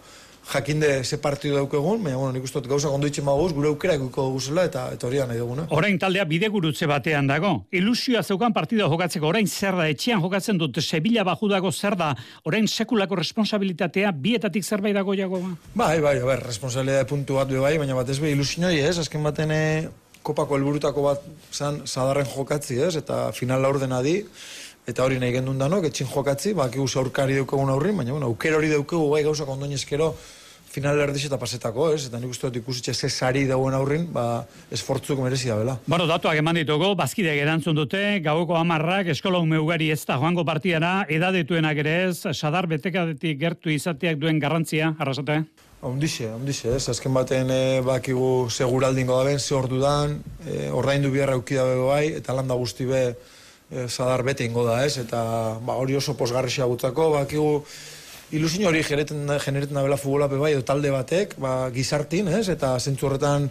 jakinde 0.49 1.03
ze 1.03 1.17
partidu 1.17 1.55
daukegun, 1.55 2.01
baina 2.03 2.17
bueno, 2.17 2.33
nik 2.33 2.43
ustot 2.43 2.65
gauza 2.67 2.89
ondo 2.89 3.07
itxen 3.07 3.23
maguz, 3.23 3.53
gure 3.53 3.69
aukera 3.69 3.95
ekuko 3.95 4.25
duguzela, 4.27 4.65
eta, 4.65 4.87
eta 4.95 5.07
hori 5.07 5.21
da 5.21 5.27
nahi 5.29 5.39
duguna. 5.39 5.67
Orain 5.71 5.99
taldea 5.99 6.25
bide 6.25 6.49
gurutze 6.51 6.87
batean 6.89 7.27
dago. 7.27 7.53
Ilusioa 7.71 8.23
zeukan 8.23 8.53
partida 8.53 8.89
jokatzeko, 8.91 9.27
orain 9.29 9.47
zer 9.47 9.77
da, 9.79 9.87
etxean 9.87 10.21
jokatzen 10.23 10.59
dut, 10.59 10.81
Sevilla 10.81 11.23
bajudako 11.23 11.71
zer 11.71 11.95
da, 11.99 12.13
orain 12.43 12.67
sekulako 12.67 13.15
responsabilitatea 13.21 14.11
bietatik 14.11 14.65
zerbait 14.65 14.95
dago 14.95 15.15
jago 15.15 15.39
ba? 15.39 15.55
Bai, 15.75 15.99
bai, 16.01 16.19
bai, 16.23 16.39
responsabilitate 16.41 17.07
puntu 17.09 17.39
bat 17.39 17.47
bai, 17.47 17.77
baina 17.77 17.95
bat 17.95 18.09
ez 18.09 18.19
be 18.19 18.31
ilusioi 18.31 18.79
ez, 18.83 18.97
azken 18.99 19.23
baten 19.23 19.51
eh, 19.51 19.87
kopako 20.23 20.57
helburutako 20.57 21.07
bat 21.09 21.25
zan 21.51 21.81
sadarren 21.85 22.29
jokatzi 22.29 22.79
ez, 22.81 22.95
eta 22.99 23.31
final 23.35 23.61
laurdena 23.61 24.01
di, 24.05 24.21
eta 24.87 25.03
hori 25.03 25.19
nahi 25.19 25.35
gendun 25.35 25.59
danok, 25.59 25.89
etxin 25.89 26.07
jokatzi, 26.11 26.53
bakigu 26.57 26.87
aurkari 26.99 27.35
daukagun 27.39 27.69
aurrin, 27.69 27.97
baina 27.97 28.15
bueno, 28.15 28.31
aukera 28.31 28.57
hori 28.57 28.71
daukagu 28.71 29.09
bai 29.11 29.23
gauzak 29.23 29.49
ondoinezkero 29.49 30.13
final 30.73 30.97
erdiz 31.03 31.27
eta 31.27 31.37
pasetako, 31.37 31.91
ez? 31.93 32.07
Eta 32.07 32.17
nik 32.17 32.31
uste 32.33 32.49
dut 32.49 32.57
ikusitxe 32.63 32.93
ze 32.93 33.09
sari 33.09 33.43
dauen 33.45 33.75
aurrin, 33.77 34.07
ba, 34.13 34.43
esfortzuk 34.73 35.19
merezi 35.21 35.51
da, 35.51 35.57
bela. 35.59 35.75
Bueno, 35.85 36.07
datuak 36.09 36.39
eman 36.41 36.57
ditugu, 36.57 36.95
bazkideak 36.97 37.41
erantzun 37.43 37.77
dute, 37.77 38.01
gaueko 38.25 38.57
amarrak, 38.57 39.11
eskola 39.13 39.43
ugari 39.61 39.91
ez 39.93 40.01
da 40.09 40.17
joango 40.17 40.45
partidara, 40.45 41.05
edadetuenak 41.09 41.83
ere 41.85 41.93
ez, 42.07 42.25
sadar 42.33 42.67
betekadetik 42.71 43.37
gertu 43.39 43.69
izateak 43.69 44.17
duen 44.17 44.41
garrantzia, 44.41 44.95
arrasate? 44.97 45.43
Ondixe, 45.83 46.29
ondixe, 46.31 46.69
ez? 46.77 46.85
Azken 46.87 47.11
baten 47.11 47.49
e, 47.51 47.81
bakigu 47.83 48.47
seguraldingo 48.47 49.17
da 49.19 49.25
ben, 49.27 49.39
ze 49.39 49.51
ordu 49.57 49.81
dan, 49.81 50.13
e, 50.47 50.69
ordaindu 50.71 51.09
biharra 51.11 51.35
eukidabe 51.35 51.75
bai, 51.83 52.05
eta 52.21 52.35
landa 52.37 52.55
guzti 52.55 52.87
be, 52.87 53.01
e, 53.67 53.83
zadar 53.89 54.23
bete 54.23 54.47
ingo 54.47 54.63
da, 54.63 54.77
ez? 54.85 54.95
Eta 55.01 55.19
ba, 55.59 55.75
hori 55.75 55.97
oso 55.99 56.15
posgarrisia 56.15 56.69
gutzako, 56.71 57.09
bakigu 57.17 57.65
ilusio 58.31 58.69
hori 58.69 58.79
genereten, 58.87 59.27
genereten 59.43 59.75
da 59.75 59.83
bela 59.83 59.99
futbola 59.99 60.29
bai, 60.31 60.53
edo 60.53 60.63
talde 60.63 60.93
batek, 60.93 61.35
ba, 61.43 61.67
gizartin, 61.75 62.31
ez? 62.31 62.47
Eta 62.55 62.77
zentzu 62.79 63.09
horretan 63.09 63.49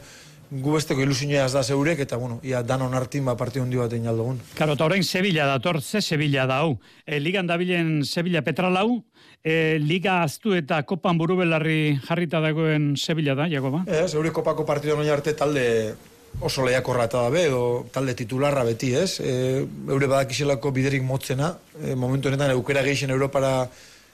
gu 0.53 0.75
besteko 0.75 1.01
ilusioa 1.01 1.47
da 1.49 1.63
zeurek, 1.63 2.03
eta 2.05 2.19
bueno, 2.21 2.39
ia 2.45 2.63
danon 2.63 2.93
hartin 2.95 3.25
ba, 3.25 3.37
partio 3.41 3.63
hundi 3.63 3.79
bat 3.81 3.93
egin 3.93 4.11
aldugun. 4.11 4.41
Karo, 4.59 4.77
eta 4.77 4.85
orain 4.85 5.05
Sevilla 5.05 5.47
dator, 5.49 5.81
ze 5.81 6.03
Sevilla 6.03 6.47
da 6.47 6.61
hau. 6.61 6.77
E, 7.07 7.21
ligan 7.21 7.47
dabilen 7.47 8.03
Sevilla 8.05 8.43
Petralau, 8.43 9.03
e, 9.43 9.79
Liga 9.81 10.23
Aztu 10.23 10.55
eta 10.55 10.83
Kopan 10.83 11.19
Burubelarri 11.19 11.99
jarrita 12.05 12.41
dagoen 12.41 12.97
Sevilla 12.97 13.35
da, 13.35 13.49
Jakoba? 13.49 13.85
Ez, 13.87 14.13
euri 14.15 14.31
Kopako 14.31 14.67
partido 14.69 14.97
noin 14.97 15.09
arte 15.11 15.33
talde 15.33 15.95
oso 16.41 16.65
lehiakorra 16.65 17.07
eta 17.09 17.23
dabe, 17.27 17.47
edo 17.49 17.63
talde 17.93 18.15
titularra 18.17 18.65
beti, 18.65 18.93
ez? 18.97 19.21
E, 19.21 19.65
eure 19.89 20.09
badakiselako 20.09 20.73
biderik 20.73 21.05
motzena, 21.05 21.55
e, 21.81 21.95
momentu 21.95 22.29
honetan 22.29 22.53
eukera 22.53 22.85
geixen 22.85 23.13
Europara 23.13 23.71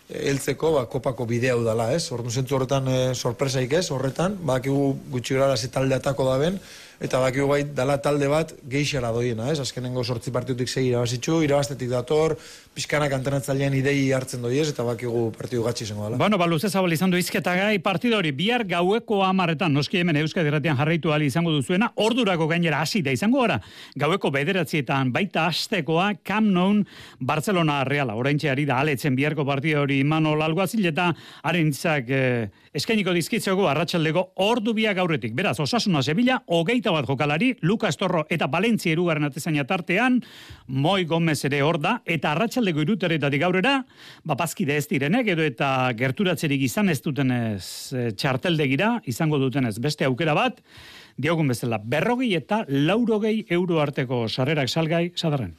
heltzeko 0.09 0.73
ba, 0.79 0.85
kopako 0.89 1.27
bidea 1.29 1.57
udala, 1.59 1.91
ez? 1.93 2.09
Ordu 2.15 2.31
zentzu 2.31 2.57
horretan 2.57 2.89
e, 2.89 2.99
sorpresaik 3.15 3.75
ez, 3.77 3.89
horretan, 3.93 4.39
badakigu 4.41 4.95
gutxi 5.13 5.37
gara 5.37 5.57
ze 5.57 5.69
talde 5.73 5.97
atako 5.99 6.29
daben, 6.31 6.59
eta 6.99 7.21
bakigu 7.23 7.47
bai 7.47 7.63
dala 7.63 7.99
talde 8.03 8.27
bat 8.31 8.53
geixara 8.67 9.13
doiena, 9.15 9.53
ez? 9.53 9.61
Azkenengo 9.63 10.03
sortzi 10.03 10.33
partidutik 10.35 10.69
segi 10.69 10.91
irabazitzu, 10.91 11.39
irabaztetik 11.47 11.91
dator, 11.93 12.35
pizkanak 12.75 13.15
antenatzailean 13.15 13.75
idei 13.79 14.11
hartzen 14.15 14.43
doi 14.43 14.57
ez, 14.59 14.69
eta 14.73 14.85
bakigu 14.87 15.29
partidu 15.37 15.63
gatsi 15.67 15.87
izango 15.87 16.09
dela. 16.09 16.19
Bueno, 16.19 16.39
balu 16.39 16.59
ze 16.59 16.71
zabal 16.71 16.93
izan 16.93 17.11
du 17.11 17.19
izketa 17.19 17.55
gai, 17.59 17.79
partidu 17.83 18.19
hori 18.19 18.33
bihar 18.35 18.67
gaueko 18.67 19.23
amaretan, 19.27 19.73
noski 19.75 20.03
hemen 20.03 20.19
Euskadi 20.25 20.51
Erratian 20.51 20.79
jarraitu 20.79 21.15
ali 21.15 21.31
izango 21.31 21.55
duzuena, 21.55 21.93
ordurako 21.97 22.49
gainera 22.51 22.83
hasi 22.83 23.03
da 23.03 23.15
izango 23.15 23.43
gara, 23.47 23.61
gaueko 23.99 24.31
bederatzietan 24.35 25.13
baita 25.15 25.47
astekoa 25.53 26.13
Camp 26.27 26.51
Nou 26.51 26.83
Barcelona 27.21 27.85
Reala, 27.87 28.19
oraintxe 28.19 28.51
ari 28.51 28.67
da 28.67 28.81
aletzen 28.83 29.15
biharko 29.17 29.47
partidu 29.47 29.85
hori 29.85 30.03
Manol 30.05 30.43
Alguazil 30.43 30.87
eta 30.91 31.13
arentzak 31.47 32.11
eh, 32.11 32.49
eskainiko 32.75 33.15
dizkitzeko 33.17 33.69
arratsaldeko 33.71 34.25
ordu 34.45 34.75
biak 34.77 34.99
aurretik. 34.99 35.35
Beraz, 35.37 35.57
Osasuna 35.63 36.03
Sevilla, 36.03 36.41
hogeita 36.47 36.88
bat 36.95 37.07
jokalari, 37.09 37.53
Lucas 37.63 37.97
Torro 37.97 38.25
eta 38.31 38.49
Valentzia 38.51 38.93
erugarren 38.95 39.29
atezaina 39.29 39.65
tartean, 39.69 40.21
Moi 40.69 41.05
Gomez 41.05 41.39
ere 41.49 41.63
hor 41.63 41.81
da, 41.83 41.99
eta 42.07 42.33
arratsaldeko 42.33 42.83
iruteretatik 42.85 43.45
aurrera, 43.47 43.77
bapazkide 44.25 44.77
ez 44.77 44.87
direnek, 44.91 45.29
edo 45.35 45.47
eta 45.47 45.93
gerturatzerik 45.99 46.65
izan 46.69 46.89
ez 46.89 47.01
dutenez 47.05 47.63
e, 47.93 48.11
txarteldegira, 48.17 48.99
izango 49.07 49.39
dutenez 49.43 49.77
beste 49.79 50.09
aukera 50.09 50.35
bat, 50.39 50.61
diogun 51.19 51.49
bezala, 51.51 51.81
berrogei 51.83 52.35
eta 52.39 52.65
laurogei 52.69 53.43
euro 53.51 53.83
arteko 53.83 54.27
sarrerak 54.29 54.71
salgai, 54.71 55.09
sadarren. 55.17 55.57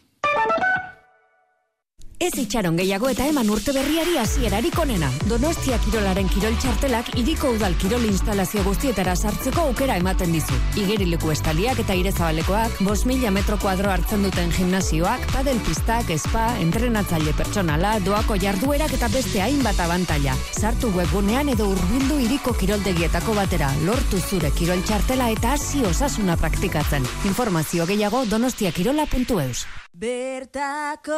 Ez 2.20 2.34
itxaron 2.36 2.76
gehiago 2.76 3.08
eta 3.08 3.24
eman 3.32 3.48
urte 3.48 3.72
berriari 3.72 4.18
hasierarik 4.20 4.76
onena. 4.84 5.08
Donostia 5.30 5.78
Kirolaren 5.86 6.28
Kirol 6.28 6.58
Txartelak 6.60 7.14
iriko 7.22 7.54
udal 7.56 7.78
kirol 7.80 8.04
instalazio 8.10 8.60
guztietara 8.66 9.14
sartzeko 9.16 9.70
aukera 9.70 9.96
ematen 10.02 10.36
dizu. 10.36 10.60
Igerileku 10.84 11.32
estaliak 11.32 11.80
eta 11.86 11.96
irezabalekoak, 11.96 12.84
bos 12.84 13.06
mila 13.08 13.32
metro 13.32 13.56
kuadro 13.64 13.94
hartzen 13.94 14.28
duten 14.28 14.52
gimnazioak, 14.52 15.24
padel 15.32 15.64
pistak, 15.64 16.12
espa, 16.20 16.50
entrenatzaile 16.60 17.32
pertsonala, 17.40 17.96
doako 18.04 18.36
jarduerak 18.44 19.00
eta 19.00 19.08
beste 19.16 19.40
hainbat 19.48 19.80
abantaila. 19.88 20.36
Sartu 20.60 20.92
webgunean 21.00 21.56
edo 21.56 21.72
urbildu 21.72 22.20
iriko 22.28 22.52
kiroldegietako 22.52 23.40
batera, 23.40 23.72
lortu 23.88 24.20
zure 24.20 24.52
kirol 24.60 24.84
txartela 24.84 25.32
eta 25.40 25.56
hasi 25.56 25.88
osasuna 25.88 26.36
praktikatzen. 26.36 27.08
Informazio 27.32 27.88
gehiago 27.88 28.28
donostiakirola.eus. 28.28 29.79
Bertako 30.00 31.18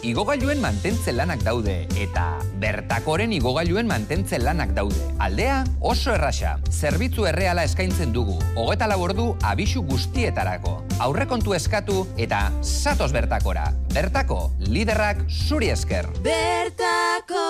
Igogailuen 0.00 0.62
mantentzen 0.64 1.18
lanak 1.18 1.42
daude 1.44 1.74
eta 2.00 2.38
bertakoren 2.62 3.34
igogailuen 3.36 3.84
mantentzen 3.90 4.40
lanak 4.46 4.72
daude. 4.72 4.96
Aldea 5.20 5.58
oso 5.84 6.14
errasa, 6.14 6.54
zerbitzu 6.72 7.26
erreala 7.28 7.66
eskaintzen 7.68 8.14
dugu. 8.16 8.38
Hogeta 8.56 8.88
labordu 8.88 9.26
abisu 9.44 9.82
guztietarako. 9.90 10.78
Aurrekontu 11.04 11.52
eskatu 11.58 12.06
eta 12.16 12.46
satos 12.62 13.10
bertakora. 13.12 13.66
Bertako, 13.92 14.46
liderrak 14.72 15.26
zuri 15.28 15.68
esker. 15.74 16.08
Bertako 16.24 17.44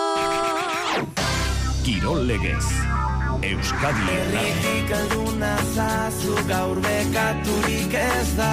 Kirol 1.86 2.26
legez. 2.26 2.66
Euskadi 3.46 4.10
Erritik 4.18 4.92
alduna 4.98 5.54
zazu 5.70 6.34
gaur 6.50 6.82
bekaturik 6.82 7.94
ez 8.02 8.28
da 8.34 8.50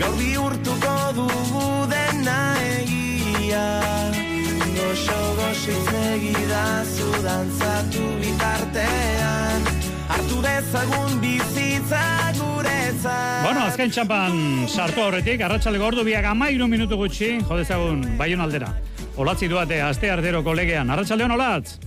gaur 0.00 0.14
bihurtuko 0.18 0.94
dugu 1.16 1.64
dena 1.92 2.38
egia 2.74 3.64
goxo 4.78 5.18
goxitz 5.38 5.94
egidazu 6.12 7.10
dantzatu 7.26 8.04
bitartean 8.22 9.68
hartu 10.14 10.42
dezagun 10.46 11.18
bizitza 11.24 12.04
guretzat 12.38 13.44
Bueno, 13.44 13.64
azken 13.64 13.90
txampan 13.94 14.38
sartu 14.68 15.04
horretik, 15.06 15.42
arratsaleko 15.46 15.90
ordu 15.92 16.04
biak 16.06 16.26
amairu 16.32 16.66
minutu 16.68 16.98
gutxi, 17.00 17.38
jodezagun, 17.48 18.02
baion 18.18 18.42
aldera. 18.44 18.72
Olatzi 19.18 19.48
duate, 19.50 19.80
aste 19.82 20.10
ardero 20.10 20.42
kolegean. 20.46 20.90
Arratxaldeon 20.94 21.32
olatz? 21.38 21.78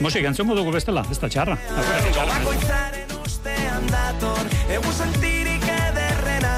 Musik, 0.00 0.24
entzungo 0.24 0.54
dugu 0.56 0.72
bestela, 0.72 1.04
ez 1.12 1.18
da 1.20 1.28
txarra. 1.28 1.58
Egu 4.80 4.92
sentirik 4.96 5.66
ederrena 5.74 6.54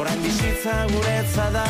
Orain 0.00 0.24
bizitza 0.24 0.78
guretza 0.94 1.50
da 1.52 1.66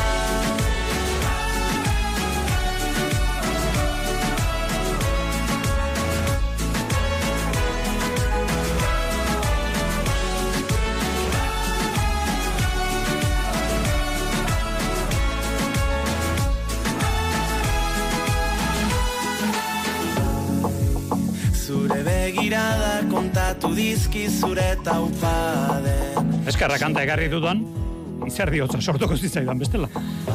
begirada 22.32 23.02
kontatu 23.10 23.74
dizki 23.76 24.24
zure 24.28 24.72
taupaden 24.84 26.30
Eskarra 26.48 26.78
kanta 26.80 27.02
egarri 27.04 27.28
dudan, 27.30 27.60
izerdi 28.26 28.62
hotza 28.64 28.80
sortuko 28.80 29.16
zitzaidan 29.16 29.60
bestela. 29.60 29.88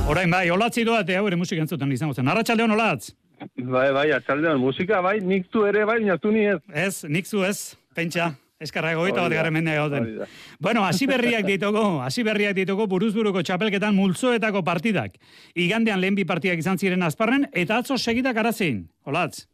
Orain 0.07 0.31
bai, 0.31 0.45
olatzi 0.53 0.85
doa 0.87 1.01
eta 1.03 1.17
hau 1.19 1.27
ere 1.27 1.39
musika 1.39 1.63
entzuten 1.63 1.91
izango 1.91 2.13
zen. 2.13 2.29
Arratxaldeon 2.31 2.75
olatz? 2.77 3.11
Bai, 3.57 3.89
bai, 3.93 4.05
atxaldeon, 4.15 4.61
musika, 4.61 5.01
bai, 5.03 5.17
nik 5.19 5.49
zu 5.51 5.65
ere, 5.67 5.83
bai, 5.89 5.97
natu 6.05 6.31
ni 6.31 6.45
ez. 6.47 6.61
Ez, 6.71 7.03
nik 7.09 7.27
zu 7.27 7.43
ez, 7.47 7.75
pentsa. 7.97 8.31
Eskarra 8.63 8.93
egoita 8.95 9.21
bat 9.21 9.35
garen 9.35 9.53
mendea 9.53 9.83
gauden. 9.83 10.07
Bueno, 10.63 10.85
hasi 10.87 11.05
berriak 11.09 11.45
ditugu, 11.45 11.83
hasi 12.05 12.23
berriak 12.25 12.55
ditugu 12.57 12.87
buruzburuko 12.89 13.43
txapelketan 13.45 13.93
multzoetako 13.97 14.63
partidak. 14.65 15.19
Igandean 15.53 16.01
lehen 16.01 16.17
bi 16.17 16.25
partidak 16.25 16.63
izan 16.63 16.79
ziren 16.79 17.05
azparren, 17.05 17.45
eta 17.53 17.83
atzo 17.83 17.99
segidak 17.99 18.39
arazin. 18.41 18.87
Olatz? 19.05 19.45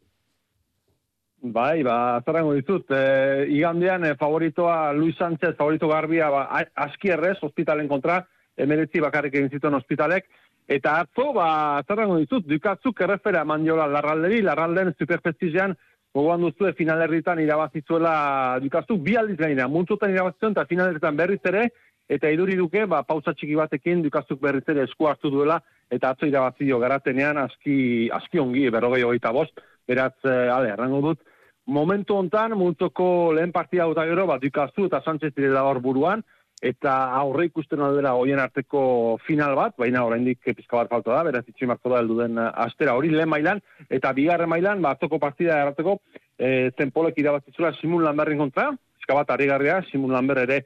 Bai, 1.43 1.83
ba, 1.83 2.15
azarrango 2.15 2.53
ditut, 2.55 2.87
e, 2.95 3.47
igandean 3.51 4.05
e, 4.07 4.13
favoritoa 4.15 4.93
Luis 4.93 5.17
Sánchez, 5.17 5.57
favorito 5.57 5.89
garbia, 5.89 6.29
ba, 6.31 6.43
aski 6.73 7.09
hospitalen 7.11 7.89
kontra, 7.89 8.25
emeretzi 8.55 9.01
bakarrik 9.01 9.35
egin 9.35 9.49
zituen 9.49 9.73
hospitalek, 9.73 10.29
eta 10.69 11.01
atzo, 11.01 11.33
ba, 11.33 11.79
azarrango 11.79 12.15
ditut, 12.17 12.47
dukatzuk 12.47 13.01
errefera 13.01 13.41
eman 13.41 13.65
diola 13.65 13.87
larralderi, 13.87 14.41
larralden 14.41 14.93
superprestizean, 14.97 15.75
gogoan 16.15 16.45
duzu 16.45 16.71
finalerritan 16.77 17.39
irabazizuela 17.43 18.59
dukatzuk, 18.63 19.01
bi 19.03 19.17
aldiz 19.17 19.35
gainera, 19.35 19.67
multzotan 19.67 20.15
irabazitzen, 20.15 20.55
eta 20.55 20.65
finalerritan 20.65 21.17
berriz 21.17 21.41
ere, 21.43 21.65
eta 22.07 22.31
iduri 22.31 22.55
duke, 22.55 22.85
ba, 22.85 23.03
pausa 23.03 23.33
txiki 23.33 23.59
batekin 23.59 24.01
dukatzuk 24.01 24.39
berriz 24.39 24.63
ere 24.69 24.87
esku 24.87 25.11
hartu 25.11 25.29
duela, 25.29 25.59
eta 25.91 26.15
atzo 26.15 26.25
irabazio 26.25 26.79
garatenean 26.79 27.43
aski, 27.43 28.09
aski 28.15 28.39
ongi, 28.39 28.69
berrogei 28.69 29.03
hogeita 29.03 29.35
bost, 29.35 29.59
beraz, 29.85 30.13
eh, 30.23 30.47
ale, 30.47 30.71
errango 30.71 31.03
dut, 31.09 31.19
momentu 31.65 32.15
hontan, 32.15 32.57
multzoko 32.57 33.33
lehen 33.33 33.51
partida 33.51 33.87
eta 33.89 34.05
gero, 34.09 34.27
bat 34.27 34.41
dukazu 34.41 34.87
eta 34.89 35.01
Sánchez 35.05 35.33
direla 35.35 35.63
hor 35.63 35.79
buruan, 35.81 36.23
eta 36.63 36.93
aurre 37.19 37.49
ikusten 37.49 37.81
aldera 37.83 38.13
hoien 38.15 38.39
arteko 38.39 39.17
final 39.27 39.55
bat, 39.59 39.75
baina 39.77 40.05
oraindik 40.07 40.39
pizka 40.55 40.77
bat 40.77 40.91
falta 40.91 41.11
da, 41.11 41.23
beraz 41.27 41.43
itxi 41.47 41.67
marko 41.67 41.91
da 41.91 41.99
helduden 41.99 42.39
eh, 42.39 42.49
astera. 42.65 42.95
Hori 42.95 43.11
lehen 43.11 43.31
mailan, 43.31 43.59
eta 43.89 44.13
bigarren 44.15 44.49
mailan, 44.49 44.81
ba, 44.83 44.93
atzoko 44.95 45.19
partida 45.19 45.59
errateko, 45.59 45.97
e, 46.39 46.71
zenpolek 46.77 47.19
irabazitzula 47.19 47.73
Simun 47.79 48.05
Lamberren 48.07 48.39
kontra, 48.39 48.69
pizka 48.99 49.17
bat 49.19 49.35
harrigarria, 49.35 49.81
Simun 49.89 50.15
Lamber 50.15 50.39
ere, 50.45 50.61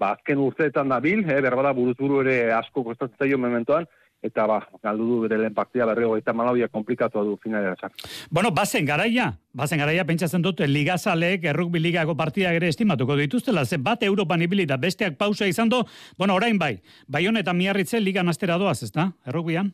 ba, 0.00 0.14
azken 0.16 0.40
urteetan 0.40 0.88
da 0.88 1.00
bil, 1.04 1.20
eh, 1.28 1.40
berbada 1.44 1.74
buruz 1.76 1.98
buru 2.00 2.22
ere 2.24 2.52
asko 2.56 2.84
kostatzen 2.88 3.20
zaio 3.20 3.38
mementoan, 3.38 3.84
eta 4.22 4.46
ba, 4.46 4.60
galdu 4.82 5.06
du 5.08 5.20
bere 5.24 5.38
lehen 5.40 5.54
partida 5.54 5.86
berrego 5.86 6.16
eta 6.16 6.32
malabia 6.32 6.68
komplikatua 6.68 7.24
du 7.26 7.36
finalera 7.42 7.74
sartu. 7.76 8.06
Bueno, 8.30 8.52
bazen 8.54 8.86
garaia, 8.86 9.32
bazen 9.52 9.82
garaia 9.82 10.04
pentsatzen 10.06 10.42
dut 10.42 10.62
ligazaleek 10.66 11.44
errukbi 11.50 11.82
ligako 11.82 12.14
partidak 12.16 12.54
ere 12.54 12.70
estimatuko 12.70 13.16
dituztela, 13.18 13.64
ze 13.66 13.78
bat 13.78 14.02
Europan 14.02 14.42
ibili 14.42 14.66
da 14.66 14.76
besteak 14.76 15.18
pausa 15.18 15.46
izan 15.46 15.68
do, 15.68 15.84
bueno, 16.18 16.34
orain 16.34 16.58
bai, 16.58 16.78
Baion 17.08 17.36
eta 17.36 17.52
Miarritze 17.52 18.00
ligan 18.00 18.28
astera 18.28 18.58
doaz, 18.58 18.82
ezta? 18.82 19.10
Errukbian? 19.26 19.72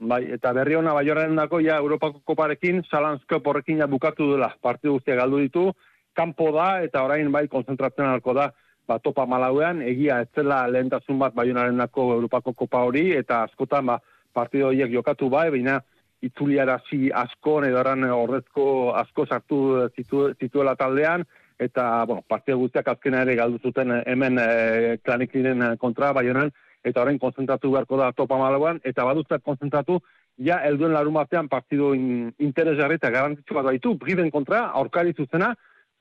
Bai, 0.00 0.24
eta 0.34 0.52
berri 0.52 0.74
hona 0.74 0.92
baioraren 0.96 1.36
dako 1.36 1.60
ja 1.60 1.76
Europako 1.78 2.20
koparekin, 2.24 2.82
Salanzko 2.90 3.40
porrekin 3.40 3.78
ja 3.78 3.86
bukatu 3.86 4.32
dela. 4.32 4.50
Partidu 4.62 4.96
guztia 4.96 5.14
galdu 5.16 5.38
ditu, 5.38 5.70
kanpo 6.16 6.50
da, 6.56 6.82
eta 6.82 7.04
orain 7.04 7.30
bai 7.32 7.46
konzentratzen 7.48 8.08
alko 8.08 8.34
da, 8.34 8.50
ba, 8.88 8.98
topa 8.98 9.26
malauean, 9.26 9.82
egia 9.82 10.20
ez 10.24 10.28
zela 10.34 10.64
lehentasun 10.68 11.18
bat 11.18 11.34
baionaren 11.34 11.78
dako 11.80 12.12
Europako 12.18 12.52
kopa 12.64 12.84
hori, 12.88 13.10
eta 13.16 13.42
askotan 13.48 13.86
ba, 13.92 13.98
partidu 14.34 14.68
horiek 14.70 14.92
jokatu 14.92 15.30
bai, 15.32 15.48
baina 15.54 15.80
itzuliarazi 16.24 17.10
asko, 17.12 17.58
edo 17.68 17.80
erran 17.80 18.04
ordezko 18.10 18.66
asko 18.96 19.26
sartu 19.26 19.58
zitu, 19.96 20.28
zituela 20.40 20.74
taldean, 20.76 21.24
eta, 21.60 22.04
bueno, 22.08 22.24
partidu 22.28 22.64
guztiak 22.64 22.88
azkena 22.94 23.22
ere 23.22 23.36
galdu 23.38 23.60
zuten 23.62 23.92
hemen 24.04 24.40
e, 24.40 24.96
klaniklinen 25.04 25.76
kontra 25.78 26.12
baionan, 26.16 26.50
eta 26.84 27.02
orain 27.02 27.18
konzentratu 27.20 27.70
beharko 27.72 28.00
da 28.00 28.10
topa 28.12 28.38
malauan, 28.40 28.80
eta 28.84 29.04
badutzat 29.06 29.44
konzentratu, 29.44 30.00
ja, 30.38 30.58
elduen 30.66 30.92
larun 30.96 31.14
batean 31.14 31.48
partidu 31.48 31.92
in, 31.94 32.32
interesgarri 32.42 32.98
eta 32.98 33.12
garantitzu 33.14 33.56
bat 33.56 33.68
baitu, 33.70 33.94
Briven 34.00 34.32
kontra, 34.34 34.66
aurkari 34.80 35.14
zuzena, 35.14 35.54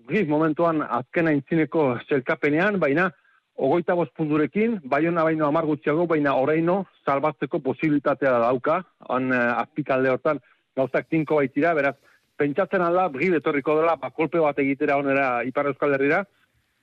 Briv 0.07 0.27
momentuan 0.27 0.81
azkena 0.83 1.31
intzineko 1.31 1.93
zelkapenean, 2.09 2.75
baina 2.79 3.07
ogoita 3.55 3.95
bost 3.95 4.11
punturekin, 4.17 4.79
baiona 4.89 5.23
baino 5.23 5.45
amar 5.47 5.65
gutxiago, 5.69 6.07
baina 6.09 6.33
oraino 6.35 6.83
salbatzeko 7.05 7.59
posibilitatea 7.63 8.33
dauka, 8.43 8.81
han 9.09 9.31
eh, 9.31 9.43
azpikalde 9.61 10.11
hortan 10.11 10.41
gauzak 10.75 11.07
tinko 11.09 11.37
baitira, 11.39 11.73
beraz, 11.77 11.95
pentsatzen 12.37 12.81
alda, 12.81 13.07
Briv 13.13 13.37
etorriko 13.37 13.77
dela, 13.79 13.95
ba, 14.01 14.09
kolpe 14.09 14.41
bat 14.43 14.59
egitera 14.59 14.97
onera 14.99 15.27
Ipar 15.47 15.69
Euskal 15.71 15.95
Herrira, 15.95 16.23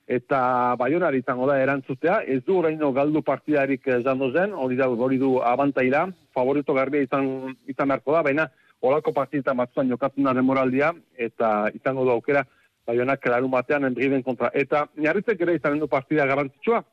eta 0.07 0.39
baionari 0.79 1.21
izango 1.21 1.45
da 1.47 1.59
erantzutea, 1.61 2.21
ez 2.25 2.39
du 2.47 2.57
oraino 2.59 2.89
galdu 2.95 3.21
partidarik 3.21 3.85
izango 3.99 4.31
zen, 4.31 4.55
hori 4.55 4.79
da 4.79 4.87
hori 4.89 5.19
du 5.21 5.35
abantaila, 5.45 6.07
favorito 6.33 6.73
garbia 6.73 7.05
izan, 7.05 7.53
izan 7.67 7.93
beharko 7.93 8.17
da, 8.17 8.23
baina 8.25 8.47
olako 8.81 9.13
partidetan 9.13 9.59
batzuan 9.61 9.91
jokatzen 9.93 10.25
da 10.25 10.33
demoraldia, 10.33 10.89
eta 11.29 11.69
izango 11.77 12.07
du 12.07 12.15
aukera, 12.15 12.47
baionak 12.91 13.27
larun 13.33 13.51
batean 13.51 13.87
enbriben 13.89 14.23
kontra. 14.23 14.51
Eta 14.53 14.85
Miarritzek 14.99 15.41
ere 15.41 15.55
izanen 15.57 15.81
du 15.81 15.89
partida 15.91 16.27
garrantzitsua, 16.29 16.83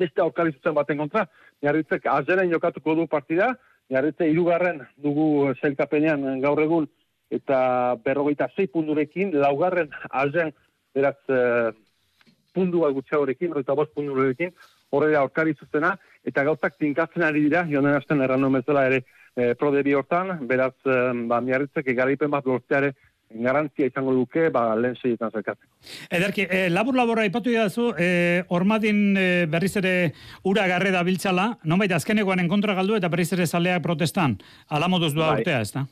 beste 0.00 0.22
aurkari 0.22 0.54
zuzen 0.56 0.76
baten 0.76 0.98
kontra, 1.02 1.26
Miarritzek 1.62 2.06
azeren 2.10 2.50
jokatuko 2.52 2.96
du 2.98 3.06
partida, 3.10 3.54
Miarritze 3.90 4.28
irugarren 4.30 4.84
dugu 5.02 5.52
zelkapenean 5.58 6.42
gaur 6.42 6.60
egun, 6.62 6.86
eta 7.30 7.96
berrogeita 8.04 8.46
zei 8.54 8.68
pundurekin, 8.70 9.32
laugarren 9.42 9.90
azen, 10.10 10.52
beraz, 10.94 11.16
eh, 11.28 11.70
pundu 12.54 12.84
bat 12.84 12.94
gutxiagorekin, 12.94 13.56
eta 13.58 13.74
bost 13.78 13.92
pundurekin, 13.94 14.54
horre 14.90 15.10
da 15.12 15.24
aurkari 15.24 15.54
zuzena, 15.58 15.96
eta 16.26 16.44
gauzak 16.46 16.78
tinkatzen 16.78 17.26
ari 17.26 17.44
dira, 17.46 17.64
joan 17.70 17.90
hasten 17.94 18.22
erran 18.22 18.46
bezala 18.52 18.86
ere 18.90 19.04
e, 19.36 19.54
prodebi 19.54 19.94
hortan, 19.94 20.32
beraz, 20.50 20.74
e, 20.84 20.96
ba, 21.30 21.38
miarritzek 21.40 21.86
egarripen 21.94 22.30
bat 22.30 22.46
lortzeare 22.50 22.90
garantzia 23.30 23.86
izango 23.86 24.12
duke, 24.14 24.48
ba, 24.50 24.74
lehen 24.76 24.96
seietan 24.98 25.30
zerkatzeko. 25.30 25.70
Ederki, 26.10 26.46
eh, 26.50 26.68
labur 26.70 26.96
labora 26.96 27.24
ipatu 27.24 27.50
idazu, 27.50 27.92
eh, 27.98 28.42
ormadin 28.48 29.16
eh, 29.16 29.46
berriz 29.46 29.76
ere 29.76 30.12
ura 30.44 30.66
garre 30.66 30.90
da 30.90 31.02
biltzala, 31.02 31.58
nonbait 31.64 31.92
azkenekoan 31.92 32.48
kontra 32.48 32.74
galdu 32.74 32.96
eta 32.96 33.08
berriz 33.08 33.32
ere 33.32 33.46
zaleak 33.46 33.82
protestan. 33.82 34.38
Ala 34.68 34.88
moduz 34.88 35.14
doa 35.14 35.32
Bai. 35.32 35.40
urtea, 35.40 35.60
ez 35.60 35.72
da? 35.72 35.86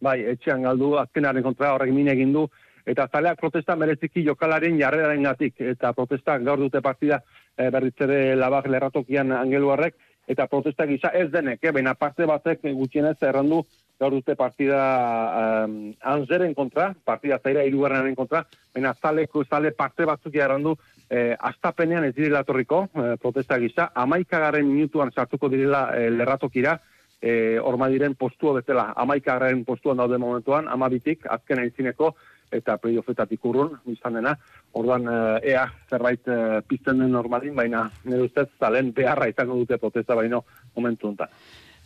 Bai, 0.00 0.20
etxean 0.34 0.62
galdu, 0.62 0.96
azkenaren 0.98 1.42
kontra 1.42 1.74
horrek 1.74 1.92
min 1.92 2.08
egin 2.08 2.32
du, 2.32 2.46
eta 2.86 3.08
zaleak 3.12 3.40
protesta 3.40 3.76
mereziki 3.76 4.24
jokalaren 4.24 4.78
jarreraren 4.78 5.22
gatik, 5.22 5.60
eta 5.60 5.92
protestak 5.92 6.42
gaur 6.44 6.58
dute 6.58 6.80
partida 6.80 7.20
e, 7.56 7.68
berriz 7.70 7.94
ere 8.00 8.34
labak 8.36 8.66
lerratokian 8.66 9.32
angeluarrek, 9.32 9.94
eta 10.30 10.46
protesta 10.46 10.86
gisa 10.86 11.10
ez 11.16 11.28
denek, 11.32 11.58
eh, 11.62 11.72
baina 11.74 11.94
parte 11.98 12.26
batek 12.26 12.62
gutxienez 12.62 13.16
errandu 13.22 13.64
gaur 14.00 14.14
dute 14.16 14.34
partida 14.36 14.80
um, 15.64 15.74
anzeren 16.00 16.54
kontra, 16.56 16.94
partida 17.04 17.38
zaira 17.44 17.66
irugarrenaren 17.68 18.16
kontra, 18.16 18.46
baina 18.74 18.94
zaleko 18.94 19.44
zale 19.44 19.74
parte 19.76 20.06
batzuk 20.08 20.34
errandu 20.40 20.74
eh, 21.10 21.36
astapenean 21.36 22.06
ez 22.08 22.14
direla 22.16 22.42
torriko, 22.48 22.86
eh, 22.94 23.14
protesta 23.20 23.58
gisa, 23.60 23.90
amaikagaren 23.94 24.66
minutuan 24.66 25.12
sartuko 25.12 25.52
direla 25.52 25.90
eh, 25.98 26.08
lerratokira, 26.10 26.78
eh, 27.20 27.58
orma 27.60 27.90
diren 27.92 28.16
postua 28.16 28.56
betela, 28.60 28.90
amaikagaren 28.96 29.64
postuan 29.68 30.00
daude 30.00 30.18
momentuan, 30.18 30.68
amabitik, 30.72 31.26
azken 31.28 31.60
aintzineko, 31.60 32.14
eta 32.50 32.76
playoffetatik 32.82 33.44
urrun, 33.46 33.76
izan 33.92 34.18
dena, 34.18 34.34
orduan 34.74 35.06
eh, 35.06 35.52
ea 35.54 35.66
zerbait 35.90 36.28
eh, 36.28 36.60
pizten 36.66 37.02
den 37.04 37.12
normalin, 37.14 37.54
baina 37.54 37.86
nire 38.04 38.26
ustez 38.26 38.48
zalen 38.58 38.94
beharra 38.96 39.28
izango 39.30 39.58
dute 39.60 39.78
protesta 39.78 40.16
baino 40.18 40.44
momentu 40.76 41.10
honetan. 41.10 41.30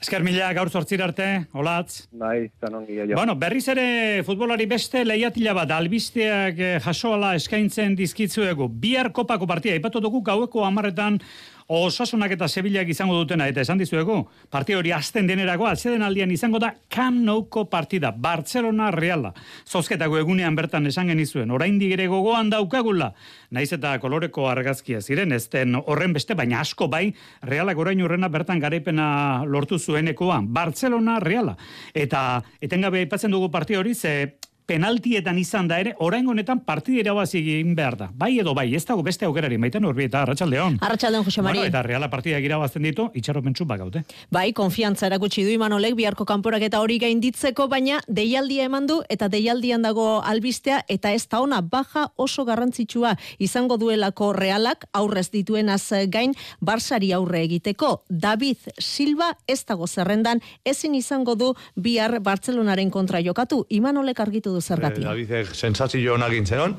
Esker 0.02 0.22
mila 0.26 0.50
gaur 0.52 0.68
sortzir 0.68 1.00
arte, 1.00 1.26
olatz. 1.56 2.04
Bai, 2.12 2.50
zan 2.60 2.74
ongi, 2.80 2.98
jo. 2.98 3.14
Bueno, 3.16 3.36
berriz 3.40 3.64
ere 3.72 3.86
futbolari 4.26 4.66
beste 4.68 5.04
lehiatila 5.06 5.54
bat 5.56 5.70
albisteak 5.72 6.60
jasoala 6.84 7.34
eskaintzen 7.38 7.96
dizkitzuegu. 7.96 8.68
Bihar 8.68 9.12
kopako 9.16 9.48
partia, 9.48 9.76
ipatu 9.78 10.02
dugu 10.04 10.20
gaueko 10.26 10.66
amarretan 10.66 11.20
osasunak 11.68 12.34
eta 12.34 12.48
Sevillak 12.48 12.88
izango 12.92 13.16
dutena, 13.16 13.46
eta 13.48 13.62
esan 13.64 13.78
dizuegu, 13.80 14.18
partida 14.52 14.78
hori 14.78 14.92
azten 14.92 15.26
denerako, 15.26 15.66
atzeden 15.66 16.02
aldian 16.02 16.30
izango 16.30 16.58
da 16.60 16.74
Camp 16.92 17.22
Nouko 17.24 17.64
partida, 17.70 18.12
Barcelona 18.12 18.90
Reala. 18.90 19.32
Zozketako 19.68 20.18
egunean 20.20 20.56
bertan 20.56 20.86
esan 20.86 21.08
genizuen, 21.12 21.50
oraindik 21.50 21.94
ere 21.96 22.06
gogoan 22.12 22.50
daukagula, 22.52 23.12
naiz 23.50 23.70
eta 23.72 23.96
koloreko 24.02 24.48
argazkia 24.50 25.00
ziren, 25.00 25.32
ez 25.32 25.48
den 25.48 25.76
horren 25.80 26.12
beste, 26.12 26.34
baina 26.34 26.60
asko 26.60 26.88
bai, 26.88 27.14
Realak 27.42 27.78
orain 27.78 28.00
urrena 28.02 28.28
bertan 28.28 28.60
garaipena 28.60 29.44
lortu 29.46 29.78
zuenekoan, 29.78 30.52
Barcelona 30.52 31.18
Reala. 31.20 31.56
Eta 31.94 32.42
etengabe 32.60 33.04
aipatzen 33.04 33.32
dugu 33.32 33.50
partida 33.50 33.80
hori, 33.80 33.94
ze 33.94 34.34
penaltietan 34.66 35.38
izan 35.38 35.68
da 35.68 35.78
ere, 35.82 35.94
orain 36.00 36.26
honetan 36.28 36.60
partida 36.64 37.02
irabazi 37.02 37.38
egin 37.40 37.74
behar 37.76 37.96
da. 38.00 38.08
Bai 38.14 38.38
edo 38.40 38.54
bai, 38.56 38.66
ez 38.74 38.84
dago 38.88 39.02
beste 39.04 39.26
aukerari 39.26 39.58
maiten 39.60 39.84
urbi 39.84 40.06
eta 40.08 40.22
Arratsaldeon. 40.22 40.78
Arratsaldeon 40.80 41.24
Jose 41.24 41.42
Mari. 41.42 41.58
Bueno, 41.58 41.68
eta 41.68 41.82
Reala 41.82 42.08
partida 42.10 42.38
irabazten 42.40 42.86
ditu, 42.88 43.10
itxaropentsu 43.14 43.66
bakaute. 43.68 44.04
Bai, 44.32 44.52
konfiantza 44.56 45.06
erakutsi 45.10 45.44
du 45.44 45.52
Imanolek 45.52 45.96
biharko 45.98 46.24
kanporak 46.24 46.64
eta 46.64 46.80
hori 46.80 46.98
gainditzeko, 47.02 47.68
baina 47.68 48.00
deialdia 48.08 48.64
eman 48.70 48.88
du 48.88 49.00
eta 49.12 49.28
deialdian 49.28 49.84
dago 49.84 50.22
albistea 50.24 50.82
eta 50.88 51.12
ez 51.12 51.26
da 51.28 51.42
ona 51.44 51.60
baja 51.60 52.08
oso 52.16 52.44
garrantzitsua 52.44 53.14
izango 53.38 53.76
duelako 53.76 54.32
Realak 54.32 54.88
aurrez 54.92 55.28
dituenaz 55.30 55.92
gain 56.08 56.34
Barsari 56.60 57.12
aurre 57.12 57.42
egiteko. 57.44 58.04
David 58.08 58.72
Silva 58.78 59.34
ez 59.46 59.60
dago 59.68 59.86
zerrendan 59.86 60.40
ezin 60.64 60.94
izango 60.94 61.34
du 61.34 61.52
bihar 61.76 62.20
Bartzelonaren 62.24 62.90
kontra 62.90 63.20
jokatu. 63.20 63.64
Imanolek 63.68 64.20
argitu 64.20 64.53
du 64.54 64.62
zergatik. 64.62 65.04
Eh, 65.04 65.08
Davidek 65.08 65.54
sensazio 65.54 66.14
onak 66.14 66.34
intzenon, 66.38 66.76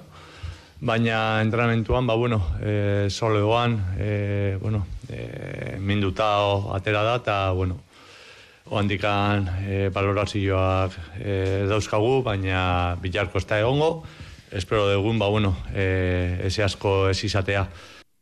baina 0.86 1.42
entrenamentuan, 1.42 2.08
ba, 2.08 2.16
bueno, 2.16 2.42
e, 2.62 3.08
soleoan, 3.10 3.80
e, 3.98 4.58
bueno, 4.62 4.86
e, 5.10 5.78
minduta 5.80 6.30
o, 6.46 6.74
atera 6.76 7.04
da, 7.04 7.16
eta, 7.22 7.38
bueno, 7.52 7.80
oandikan 8.70 9.50
e, 9.66 9.90
balorazioak 9.94 10.96
e, 11.20 11.66
dauzkagu, 11.70 12.22
baina 12.26 12.96
bilarko 13.02 13.40
ez 13.40 13.48
da 13.48 13.60
egongo, 13.62 14.04
espero 14.52 14.88
dugun, 14.90 15.20
ba, 15.20 15.30
bueno, 15.30 15.56
e, 15.74 16.48
eze 16.50 16.64
asko 16.66 17.10
ez 17.12 17.20
izatea. 17.24 17.68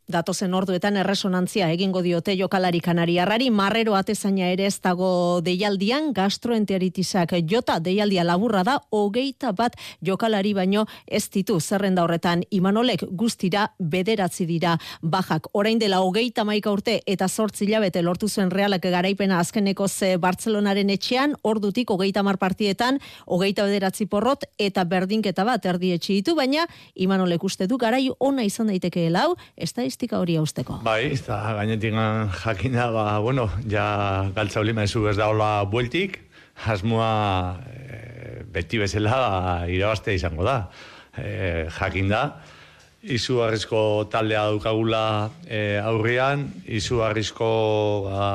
Datozen 0.04 0.52
orduetan 0.52 0.98
erresonantzia 1.00 1.70
egingo 1.72 2.02
diote 2.04 2.34
jokalari 2.36 2.82
kanariarrari, 2.84 3.46
marrero 3.48 3.94
atezaina 3.96 4.50
ere 4.52 4.66
ez 4.68 4.76
dago 4.84 5.40
deialdian, 5.40 6.10
gastroenteritisak 6.12 7.32
jota 7.48 7.78
deialdia 7.80 8.20
laburra 8.24 8.60
da, 8.68 8.74
hogeita 8.92 9.54
bat 9.56 9.78
jokalari 10.04 10.52
baino 10.52 10.84
ez 11.06 11.22
ditu 11.32 11.56
zerrenda 11.58 12.04
horretan 12.04 12.42
imanolek 12.50 13.06
guztira 13.16 13.70
bederatzi 13.78 14.44
dira 14.44 14.74
bajak. 15.00 15.48
Orain 15.54 15.80
dela 15.80 16.02
hogeita 16.04 16.44
maika 16.44 16.70
urte 16.70 16.98
eta 17.06 17.28
zortzi 17.28 17.70
labete 17.70 18.02
lortu 18.02 18.28
zuen 18.28 18.52
realak 18.52 18.84
garaipena 18.84 19.40
azkeneko 19.40 19.88
ze 19.88 20.18
Bartzelonaren 20.18 20.90
etxean, 20.90 21.32
ordutik 21.40 21.88
hogeita 21.88 22.22
mar 22.22 22.36
partietan, 22.36 23.00
hogeita 23.24 23.64
bederatzi 23.64 24.04
porrot 24.04 24.44
eta 24.58 24.84
berdinketa 24.84 25.48
bat 25.48 25.64
erdi 25.64 25.94
etxe 25.96 26.12
ditu, 26.12 26.36
baina 26.36 26.68
imanolek 26.94 27.42
uste 27.42 27.66
du 27.66 27.80
garai 27.80 28.10
ona 28.20 28.44
izan 28.44 28.68
daiteke 28.68 29.08
lau, 29.08 29.32
ez 29.56 29.72
da 29.72 29.93
estadistika 29.94 30.18
hori 30.18 30.36
hausteko. 30.36 30.80
Bai, 30.82 31.14
eta 31.14 31.54
gainetik 31.54 31.94
jakina, 32.42 32.90
ba, 32.90 33.20
bueno, 33.20 33.48
ja 33.70 34.26
galtza 34.34 34.60
olima 34.60 34.82
ezu 34.82 35.06
ez 35.08 35.16
da 35.16 35.28
hola 35.28 35.64
bueltik, 35.70 36.18
asmoa 36.66 37.60
e, 37.62 38.42
beti 38.50 38.78
bezala 38.78 39.14
ba, 39.14 39.68
irabazte 39.68 40.14
izango 40.14 40.44
da. 40.44 40.68
E, 41.16 41.68
jakin 41.70 42.08
da, 42.08 42.40
izugarrizko 43.04 44.08
taldea 44.10 44.48
daukagula 44.50 45.30
e, 45.46 45.78
aurrian, 45.78 46.48
izugarrizko 46.66 47.50
ba, 48.08 48.28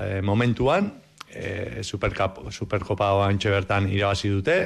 e, 0.00 0.20
momentuan, 0.22 0.92
e, 1.28 1.82
Supercopa 1.84 3.12
oantxe 3.18 3.50
bertan 3.50 3.90
irabazi 3.92 4.30
dute, 4.30 4.58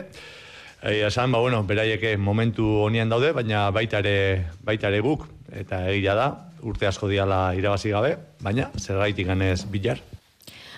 Egia 0.83 1.09
esan, 1.09 1.33
ba, 1.33 1.41
bueno, 1.43 1.65
beraieke 1.67 2.17
momentu 2.17 2.65
honian 2.85 3.09
daude, 3.11 3.33
baina 3.35 3.65
baita 3.75 3.99
ere, 3.99 4.47
baita 4.63 4.93
ere 4.93 5.01
guk, 5.03 5.25
eta 5.51 5.89
egia 5.91 6.15
da, 6.15 6.29
urte 6.63 6.87
asko 6.87 7.09
diala 7.11 7.55
irabazi 7.59 7.91
gabe, 7.91 8.15
baina 8.41 8.71
zergaitik 8.79 9.27
ganez 9.27 9.65
bilar. 9.73 9.99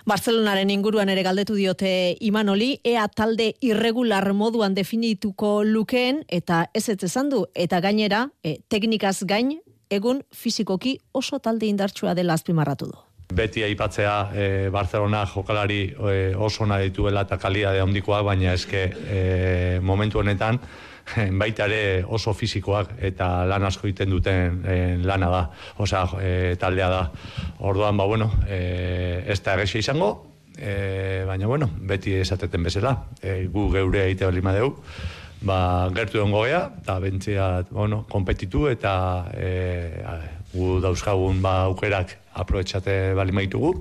Barcelonaren 0.09 0.71
inguruan 0.73 1.11
ere 1.13 1.23
galdetu 1.23 1.55
diote 1.59 2.17
Imanoli, 2.25 2.79
ea 2.85 3.05
talde 3.13 3.53
irregular 3.61 4.33
moduan 4.33 4.75
definituko 4.75 5.61
lukeen, 5.65 6.25
eta 6.29 6.65
ez 6.73 6.89
ez 6.89 7.03
esan 7.05 7.29
du, 7.29 7.45
eta 7.55 7.83
gainera, 7.85 8.31
e, 8.43 8.57
teknikaz 8.73 9.19
gain, 9.29 9.59
egun 9.91 10.25
fizikoki 10.33 10.97
oso 11.13 11.39
talde 11.39 11.67
indartsua 11.67 12.15
dela 12.15 12.33
azpimarratu 12.33 12.89
du. 12.89 12.99
Beti 13.35 13.62
aipatzea 13.62 14.14
e, 14.35 14.47
Barcelona 14.71 15.25
jokalari 15.27 15.83
e, 15.90 16.35
oso 16.35 16.66
nahi 16.66 16.90
dituela 16.90 17.23
eta 17.27 17.38
kalidade 17.38 17.81
handikoa, 17.81 18.23
baina 18.27 18.55
eske 18.55 18.87
e, 18.90 19.81
momentu 19.83 20.19
honetan 20.19 20.59
baita 21.43 21.66
ere 21.71 22.05
oso 22.07 22.35
fisikoak 22.37 22.97
eta 23.11 23.31
lan 23.51 23.66
asko 23.69 23.88
egiten 23.88 24.11
duten 24.11 24.61
e, 24.64 24.81
lana 25.05 25.31
da, 25.31 25.45
osea 25.79 26.05
e, 26.21 26.33
taldea 26.61 26.90
da. 26.90 27.05
Orduan 27.61 27.97
ba 27.97 28.07
bueno, 28.07 28.31
e, 28.49 29.25
ez 29.27 29.40
da 29.45 29.55
egesia 29.59 29.81
izango, 29.87 30.11
e, 30.57 31.25
baina 31.27 31.47
bueno, 31.47 31.71
beti 31.75 32.14
esateten 32.21 32.62
bezala, 32.66 32.97
e, 33.23 33.47
gu 33.53 33.71
geure 33.73 34.05
egite 34.07 34.29
bali 34.29 34.43
madeu, 34.45 34.75
ba, 35.43 35.88
gertu 35.97 36.21
dongo 36.21 36.45
gea, 36.45 36.66
eta 36.83 36.99
bentzia, 37.01 37.49
bueno, 37.71 38.05
kompetitu 38.11 38.69
eta 38.69 38.93
e, 39.35 39.51
gu 40.53 40.79
dauzkagun 40.83 41.43
ba, 41.43 41.67
aukerak 41.71 42.17
aprobetsate 42.35 43.15
bali 43.19 43.33
maitugu, 43.33 43.75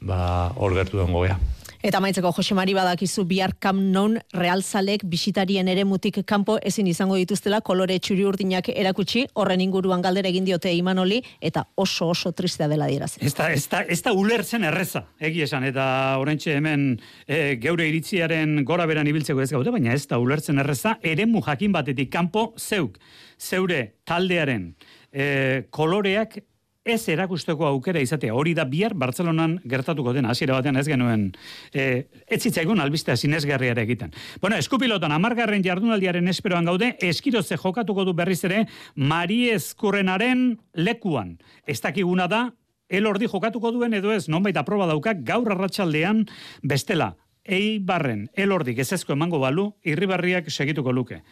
ba, 0.00 0.52
hor 0.56 0.74
gertu 0.74 1.00
dongo 1.00 1.24
gea. 1.26 1.38
Eta 1.80 1.96
maitzeko 2.04 2.28
Jose 2.36 2.52
Mari 2.52 2.74
badakizu 2.76 3.22
bihar 3.24 3.54
kam 3.56 3.78
non 3.88 4.18
realzalek 4.36 5.00
bisitarien 5.08 5.68
ere 5.72 5.86
mutik 5.88 6.18
kanpo 6.28 6.58
ezin 6.60 6.90
izango 6.90 7.16
dituztela 7.16 7.62
kolore 7.64 7.96
txuri 7.96 8.26
urdinak 8.28 8.68
erakutsi, 8.74 9.22
horren 9.32 9.62
inguruan 9.64 10.04
galdera 10.04 10.28
egin 10.28 10.44
diote 10.44 10.74
Imanoli, 10.76 11.22
eta 11.40 11.64
oso 11.80 12.10
oso 12.12 12.34
tristea 12.36 12.68
dela 12.68 12.84
dieraz. 12.90 13.14
Ez 13.16 13.32
da, 13.32 13.48
ez, 13.48 13.64
da, 13.72 13.80
ez 13.88 14.02
da 14.04 14.12
ulertzen 14.12 14.68
erreza, 14.68 15.06
egi 15.16 15.46
esan, 15.48 15.64
eta 15.70 15.86
orentxe 16.20 16.58
hemen 16.58 16.84
e, 17.24 17.56
geure 17.64 17.88
iritziaren 17.88 18.60
gora 18.68 18.84
beran 18.84 19.08
ibiltzeko 19.08 19.40
ez 19.40 19.48
gaude, 19.56 19.72
baina 19.72 19.96
ez 19.96 20.04
da 20.10 20.20
ulertzen 20.20 20.60
erreza, 20.60 20.98
eremu 21.00 21.40
jakin 21.48 21.72
batetik 21.72 22.12
kanpo 22.12 22.50
zeuk, 22.60 23.00
zeure 23.40 23.86
taldearen 24.04 24.74
e, 25.12 25.66
koloreak 25.70 26.38
ez 26.84 27.02
erakusteko 27.12 27.66
aukera 27.68 28.00
izatea. 28.00 28.34
Hori 28.34 28.54
da 28.56 28.64
bihar 28.64 28.94
Bartzelonan 28.98 29.58
gertatuko 29.68 30.14
den 30.16 30.26
hasiera 30.26 30.56
batean 30.56 30.80
ez 30.80 30.86
genuen 30.88 31.26
e, 31.74 32.06
ez 32.26 32.40
zitzaigun 32.40 32.80
albistea 32.80 33.16
sinesgarriare 33.16 33.84
egiten. 33.84 34.14
Bueno, 34.40 34.56
eskupilotan 34.56 35.12
amargarren 35.12 35.64
jardunaldiaren 35.64 36.28
esperoan 36.32 36.64
gaude, 36.64 36.94
eskiroze 37.00 37.58
jokatuko 37.60 38.06
du 38.08 38.14
berriz 38.16 38.42
ere 38.48 38.64
Mari 38.94 39.50
Eskurrenaren 39.50 40.58
lekuan. 40.74 41.36
Ez 41.66 41.80
dakiguna 41.84 42.26
da, 42.30 42.46
elordi 42.88 43.28
jokatuko 43.28 43.72
duen 43.76 43.94
edo 43.94 44.12
ez, 44.12 44.26
nonbait 44.28 44.56
aproba 44.56 44.88
dauka 44.90 45.14
gaur 45.14 45.52
arratsaldean 45.52 46.26
bestela. 46.62 47.14
Ei 47.44 47.78
barren, 47.78 48.28
elordik 48.36 48.78
ez 48.78 48.92
ezko 48.92 49.14
emango 49.16 49.38
balu, 49.40 49.70
irribarriak 49.84 50.50
segituko 50.50 50.92
luke. 50.92 51.22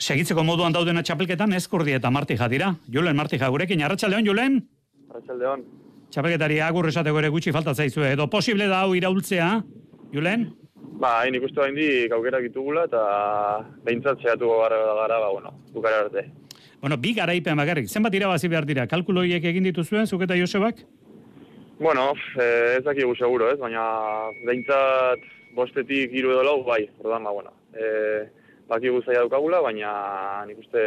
Segitzeko 0.00 0.40
moduan 0.48 0.72
daudena 0.72 1.02
txapelketan 1.04 1.52
eskurdi 1.58 1.92
eta 1.92 2.08
martija 2.10 2.46
dira. 2.48 2.70
Julen 2.92 3.16
martija 3.16 3.50
gurekin, 3.52 3.82
arratsaldeon 3.84 4.24
Julen? 4.24 4.56
Arratxaldeon. 5.10 5.64
Txapelketari 6.10 6.56
agur 6.64 6.88
esateko 6.88 7.20
ere 7.20 7.28
gutxi 7.28 7.52
falta 7.52 7.74
zaizue, 7.74 8.14
edo 8.16 8.26
posible 8.32 8.66
da 8.70 8.80
hau 8.86 8.94
iraultzea, 8.96 9.50
Julen? 10.14 10.48
Ba, 11.02 11.18
hain 11.20 11.36
ikustu 11.36 11.60
hain 11.62 11.76
di 11.76 11.90
aukerak 12.16 12.48
ditugula 12.48 12.86
eta 12.88 13.02
behintzat 13.84 14.24
zehatu 14.24 14.48
gara, 14.62 14.80
gara 15.02 15.20
ba, 15.20 15.30
bueno, 15.36 15.52
bukara 15.76 16.00
arte. 16.06 16.24
Bueno, 16.80 16.96
bi 16.96 17.12
garaipen 17.14 17.60
bakarrik, 17.60 17.92
zenbat 17.92 18.16
irabazi 18.16 18.48
behar 18.48 18.64
dira, 18.64 18.88
kalkuloiek 18.88 19.44
egin 19.52 19.68
dituzuen, 19.68 20.08
zuk 20.08 20.24
eta 20.24 20.36
Josebak? 20.40 20.80
Bueno, 21.78 22.14
eh, 22.40 22.78
ez 22.78 22.84
dakigu 22.88 23.14
seguro, 23.16 23.52
ez, 23.52 23.60
baina 23.60 23.84
behintzat 24.48 25.28
bostetik 25.54 26.12
hiru 26.16 26.32
edo 26.32 26.44
lau, 26.48 26.60
bai, 26.64 26.86
ordan, 27.04 27.28
ba, 27.28 27.36
bueno. 27.36 27.52
Eh, 27.76 28.39
bakigu 28.70 29.02
zaila 29.04 29.26
dukagula, 29.26 29.60
baina 29.64 29.92
nik 30.48 30.62
uste 30.62 30.86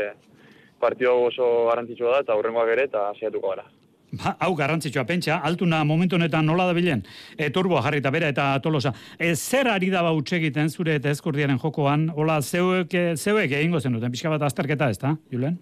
partio 0.79 1.15
oso 1.29 1.69
garrantzitsua 1.69 2.17
da 2.17 2.25
eta 2.25 2.35
hurrengoak 2.39 2.75
ere 2.75 2.87
eta 2.89 3.09
saiatuko 3.19 3.53
gara. 3.53 3.65
Ba, 4.13 4.35
hau 4.45 4.51
garrantzitsua 4.53 5.07
pentsa, 5.09 5.39
altuna 5.47 5.79
momentu 5.89 6.19
honetan 6.19 6.45
nola 6.45 6.67
da 6.69 6.75
bilen, 6.77 7.01
e, 7.33 7.47
turboa 7.55 7.81
jarri 7.81 8.01
eta 8.03 8.11
bera 8.13 8.29
eta 8.29 8.51
tolosa. 8.61 8.91
E, 9.17 9.31
zer 9.33 9.71
ari 9.71 9.89
da 9.89 10.03
bautz 10.05 10.35
egiten 10.37 10.69
zure 10.69 10.99
eta 10.99 11.09
eskurdiaren 11.09 11.57
jokoan, 11.61 12.11
hola 12.13 12.37
zeuek, 12.41 12.93
zeuek 13.17 13.55
egingo 13.61 13.81
zen 13.81 13.97
duten, 13.97 14.13
pixka 14.13 14.29
bat 14.35 14.45
azterketa 14.45 14.91
ez 14.93 14.99
da, 15.01 15.15
Julen? 15.33 15.57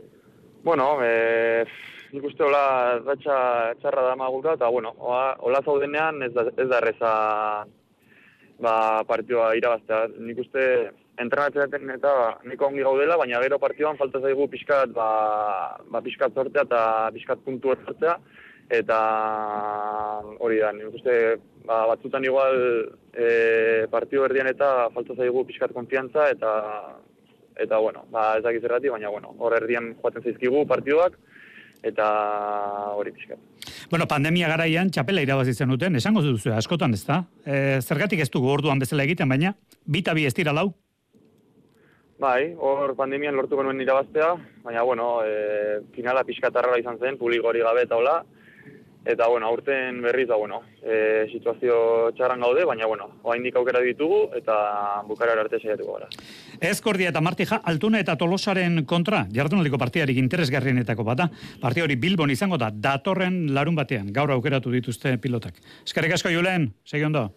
Bueno, 0.65 0.89
e, 1.05 1.63
nik 2.11 2.27
uste 2.27 2.43
hola 2.43 2.63
ratxa 3.05 3.37
txarra 3.79 4.09
da 4.09 4.17
magura, 4.19 4.57
eta 4.59 4.67
bueno, 4.69 4.91
hola 4.99 5.63
zaudenean 5.63 6.19
ez 6.27 6.33
da, 6.35 6.49
ez 6.51 6.67
da 6.67 6.81
erreza 6.83 7.13
ba, 8.61 8.75
partioa 9.07 9.53
irabaztea. 9.57 10.09
Nik 10.19 10.43
uste 10.43 10.65
entrenatzen 11.21 11.89
eta 11.95 12.13
niko 12.49 12.67
ongi 12.67 12.83
gaudela, 12.85 13.17
baina 13.21 13.41
gero 13.43 13.59
partioan 13.61 13.99
falta 13.99 14.21
zaigu 14.21 14.47
pixkat, 14.51 14.93
ba, 14.95 15.09
ba 15.91 16.01
pixkat 16.01 16.33
sortea 16.33 16.65
eta 16.67 16.81
pixkat 17.15 17.43
puntu 17.45 17.75
sortzea, 17.75 18.17
eta 18.71 18.97
hori 20.39 20.59
da, 20.63 20.71
nik 20.75 20.95
uste 20.95 21.15
ba, 21.67 21.85
batzutan 21.91 22.25
igual 22.25 22.57
e, 23.13 23.87
partio 23.91 24.25
erdian 24.25 24.49
eta 24.51 24.89
falta 24.95 25.17
zaigu 25.17 25.45
pixkat 25.49 25.73
konfiantza, 25.75 26.29
eta 26.31 26.51
eta 27.61 27.77
bueno, 27.83 28.05
ba, 28.11 28.37
ez 28.39 28.43
dakiz 28.45 28.63
errati, 28.63 28.89
baina 28.89 29.11
bueno, 29.11 29.35
hor 29.37 29.55
erdian 29.57 29.93
joaten 30.01 30.23
zaizkigu 30.23 30.63
partioak, 30.69 31.17
eta 31.83 32.07
hori 32.95 33.11
pixkat. 33.15 33.41
Bueno, 33.91 34.07
pandemia 34.07 34.47
garaian 34.47 34.89
txapela 34.93 35.23
irabazi 35.25 35.53
zen 35.53 35.73
duten, 35.73 35.97
esango 35.99 36.23
duzu 36.23 36.53
askotan 36.55 36.95
ez 36.95 37.03
da? 37.05 37.23
E, 37.43 37.81
zergatik 37.81 38.21
ez 38.23 38.29
dugu 38.31 38.49
orduan 38.53 38.79
bezala 38.79 39.03
egiten, 39.03 39.29
baina 39.29 39.53
bita 39.85 40.15
bi 40.15 40.25
ez 40.29 40.33
dira 40.37 40.55
lau? 40.55 40.71
Bai, 42.21 42.53
hor 42.53 42.93
pandemian 42.93 43.33
lortuko 43.33 43.63
nuen 43.65 43.81
irabaztea, 43.81 44.35
baina, 44.61 44.83
bueno, 44.85 45.23
e, 45.25 45.79
finala 45.95 46.21
pixkatarra 46.27 46.77
izan 46.77 46.99
zen, 47.01 47.17
publiko 47.17 47.49
hori 47.49 47.63
gabe 47.65 47.87
eta 47.87 47.97
hola, 47.97 48.19
eta, 49.01 49.25
bueno, 49.25 49.47
aurten 49.49 50.03
berriz, 50.05 50.27
da, 50.29 50.37
bueno, 50.37 50.59
e, 50.83 51.25
situazio 51.31 52.11
txarran 52.13 52.45
gaude, 52.45 52.67
baina, 52.69 52.85
bueno, 52.85 53.09
oaindik 53.25 53.57
aukera 53.57 53.81
ditugu, 53.81 54.21
eta 54.37 55.01
bukara 55.09 55.33
arte 55.41 55.57
saiatuko 55.63 55.97
gara. 55.97 56.13
Ezkordia 56.61 57.09
eta 57.09 57.25
Martija 57.25 57.63
Altuna 57.65 58.05
eta 58.05 58.19
Tolosaren 58.21 58.83
kontra, 58.85 59.25
jardunaldiko 59.33 59.81
partiarik 59.81 60.21
interesgarrienetako 60.21 61.07
bata, 61.07 61.31
partia 61.63 61.89
hori 61.89 61.97
Bilbon 61.97 62.29
izango 62.29 62.61
da, 62.61 62.69
datorren 62.69 63.47
larun 63.55 63.81
batean, 63.81 64.13
gaur 64.13 64.37
aukeratu 64.37 64.69
dituzte 64.69 65.17
pilotak. 65.17 65.57
Eskerrik 65.87 66.19
asko, 66.19 66.29
Julen, 66.29 66.69
segi 66.85 67.09
ondo. 67.09 67.31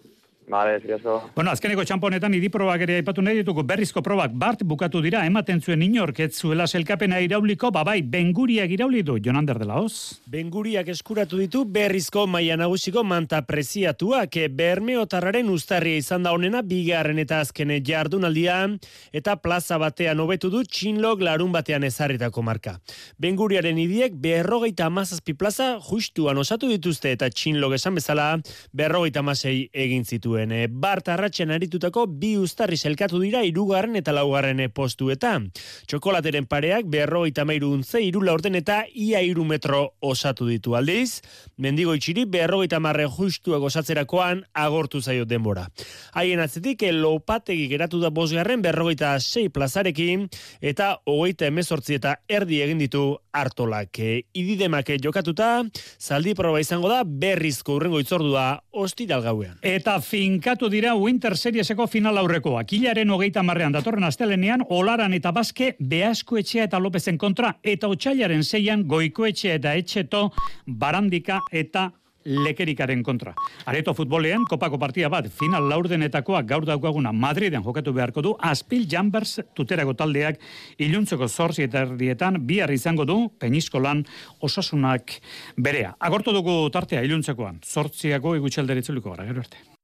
Vale, 0.46 0.76
eskerrik 0.76 1.32
Bueno, 1.34 1.50
azkeneko 1.50 1.84
txamponetan 1.88 2.34
idi 2.36 2.50
probak 2.52 2.82
ere 2.84 2.98
aipatu 3.00 3.22
nahi 3.24 3.38
ditugu. 3.40 3.62
Berrizko 3.64 4.02
probak 4.04 4.34
bart 4.36 4.60
bukatu 4.64 5.00
dira 5.00 5.24
ematen 5.24 5.60
zuen 5.62 5.82
inork 5.82 6.20
ez 6.20 6.34
zuela 6.36 6.66
selkapena 6.66 7.20
irauliko 7.24 7.70
babai 7.72 8.02
benguriak 8.02 8.70
irauli 8.70 9.02
du. 9.02 9.16
Jonander 9.24 9.58
de 9.58 9.64
la 9.64 9.80
Hoz. 9.80 10.20
Benguriak 10.28 10.88
eskuratu 10.92 11.38
ditu 11.40 11.64
berrizko 11.64 12.26
maila 12.26 12.58
nagusiko 12.60 13.04
manta 13.04 13.40
preziatuak. 13.42 14.36
Bermeotarraren 14.52 15.48
ustarria 15.48 15.96
izan 15.96 16.22
da 16.22 16.32
honena 16.32 16.60
bigarren 16.62 17.18
eta 17.18 17.40
azkene 17.40 17.80
jardunaldian 17.80 18.78
eta 19.12 19.36
plaza 19.36 19.78
batean 19.78 20.20
hobetu 20.20 20.50
du 20.50 20.62
txinlog 20.64 21.24
larun 21.24 21.52
batean 21.52 21.84
ezarritako 21.84 22.42
marka. 22.42 22.78
Benguriaren 23.18 23.78
idiek 23.78 24.12
berrogeita 24.12 24.90
amazazpi 24.92 25.32
plaza 25.32 25.78
justuan 25.80 26.36
osatu 26.38 26.68
dituzte 26.68 27.12
eta 27.16 27.30
txinlog 27.30 27.78
esan 27.80 27.94
bezala 27.96 28.28
berrogeita 28.72 29.24
amasei 29.24 29.70
egin 29.72 30.04
zituen 30.04 30.33
zituen. 30.34 30.52
E, 30.52 30.68
Bart 30.68 31.08
arratxen 31.08 31.50
aritutako 31.50 32.06
bi 32.06 32.36
ustarri 32.36 32.76
selkatu 32.76 33.20
dira 33.20 33.42
irugarren 33.44 33.96
eta 33.96 34.12
laugarren 34.12 34.60
e, 34.60 34.68
postuetan. 34.68 35.50
Txokolateren 35.86 36.46
pareak 36.46 36.86
berrogeita 36.86 37.44
mairu 37.44 37.72
untze 37.72 38.02
irula 38.02 38.34
orden 38.34 38.54
eta 38.54 38.84
ia 38.94 39.20
iru 39.22 39.44
metro 39.44 39.94
osatu 40.00 40.46
ditu 40.46 40.74
aldiz. 40.74 41.22
Mendigo 41.56 41.94
itxiri 41.94 42.24
berrogeita 42.26 42.80
marre 42.80 43.06
justuak 43.06 43.62
osatzerakoan 43.62 44.44
agortu 44.54 45.00
zaio 45.00 45.24
denbora. 45.24 45.68
Haien 46.14 46.40
atzetik, 46.40 46.82
lopategi 46.92 47.68
geratu 47.68 48.00
da 48.00 48.10
bosgarren 48.10 48.62
berrogeita 48.62 49.18
sei 49.20 49.48
plazarekin 49.48 50.28
eta 50.60 50.98
hogeita 51.06 51.46
emezortzi 51.46 51.98
eta 51.98 52.18
erdi 52.28 52.60
egin 52.62 52.78
ditu 52.78 53.04
hartolak. 53.32 53.98
E, 53.98 54.24
ididemak 54.34 54.90
jokatuta, 55.02 55.64
zaldi 56.00 56.34
proba 56.34 56.60
izango 56.60 56.88
da 56.90 57.02
berrizko 57.04 57.78
urrengo 57.78 58.00
itzordua 58.02 58.60
ostiral 58.72 59.22
gauean. 59.24 59.58
Eta 59.62 59.98
finkatu 60.24 60.70
dira 60.72 60.94
Winter 60.96 61.36
Serieseko 61.36 61.84
final 61.86 62.16
aurrekoa. 62.16 62.62
Kilaren 62.64 63.10
hogeita 63.12 63.42
marrean 63.44 63.74
datorren 63.74 64.06
astelenean, 64.08 64.62
olaran 64.72 65.12
eta 65.12 65.32
bazke 65.36 65.74
behasko 65.90 66.38
etxea 66.40 66.64
eta 66.64 66.78
lopezen 66.80 67.18
kontra, 67.20 67.50
eta 67.60 67.90
otxailaren 67.92 68.40
zeian 68.44 68.86
goiko 68.88 69.26
etxea 69.28 69.58
eta 69.60 69.74
etxeto 69.76 70.22
barandika 70.64 71.42
eta 71.52 71.90
lekerikaren 72.24 73.02
kontra. 73.04 73.34
Areto 73.68 73.92
futbolean, 73.92 74.46
kopako 74.48 74.78
partia 74.80 75.10
bat, 75.12 75.28
final 75.28 75.68
laurdenetakoa 75.68 76.40
gaur 76.48 76.64
daukaguna 76.64 77.12
Madriden 77.12 77.60
jokatu 77.66 77.92
beharko 77.92 78.24
du, 78.24 78.32
Aspil 78.40 78.88
Jambers 78.88 79.42
tuterago 79.52 79.92
taldeak 79.92 80.40
iluntzeko 80.78 81.28
zorzi 81.28 81.66
eta 81.68 81.84
erdietan 81.84 82.40
bihar 82.48 82.72
izango 82.72 83.04
du, 83.04 83.18
peniskolan 83.36 84.06
osasunak 84.40 85.18
berea. 85.60 85.92
Agortu 86.00 86.32
dugu 86.32 86.62
tartea 86.72 87.04
iluntzekoan, 87.04 87.60
zortziako 87.60 88.38
igutxalderitzuliko 88.40 89.12
gara, 89.12 89.28
gero 89.28 89.44
arte. 89.44 89.64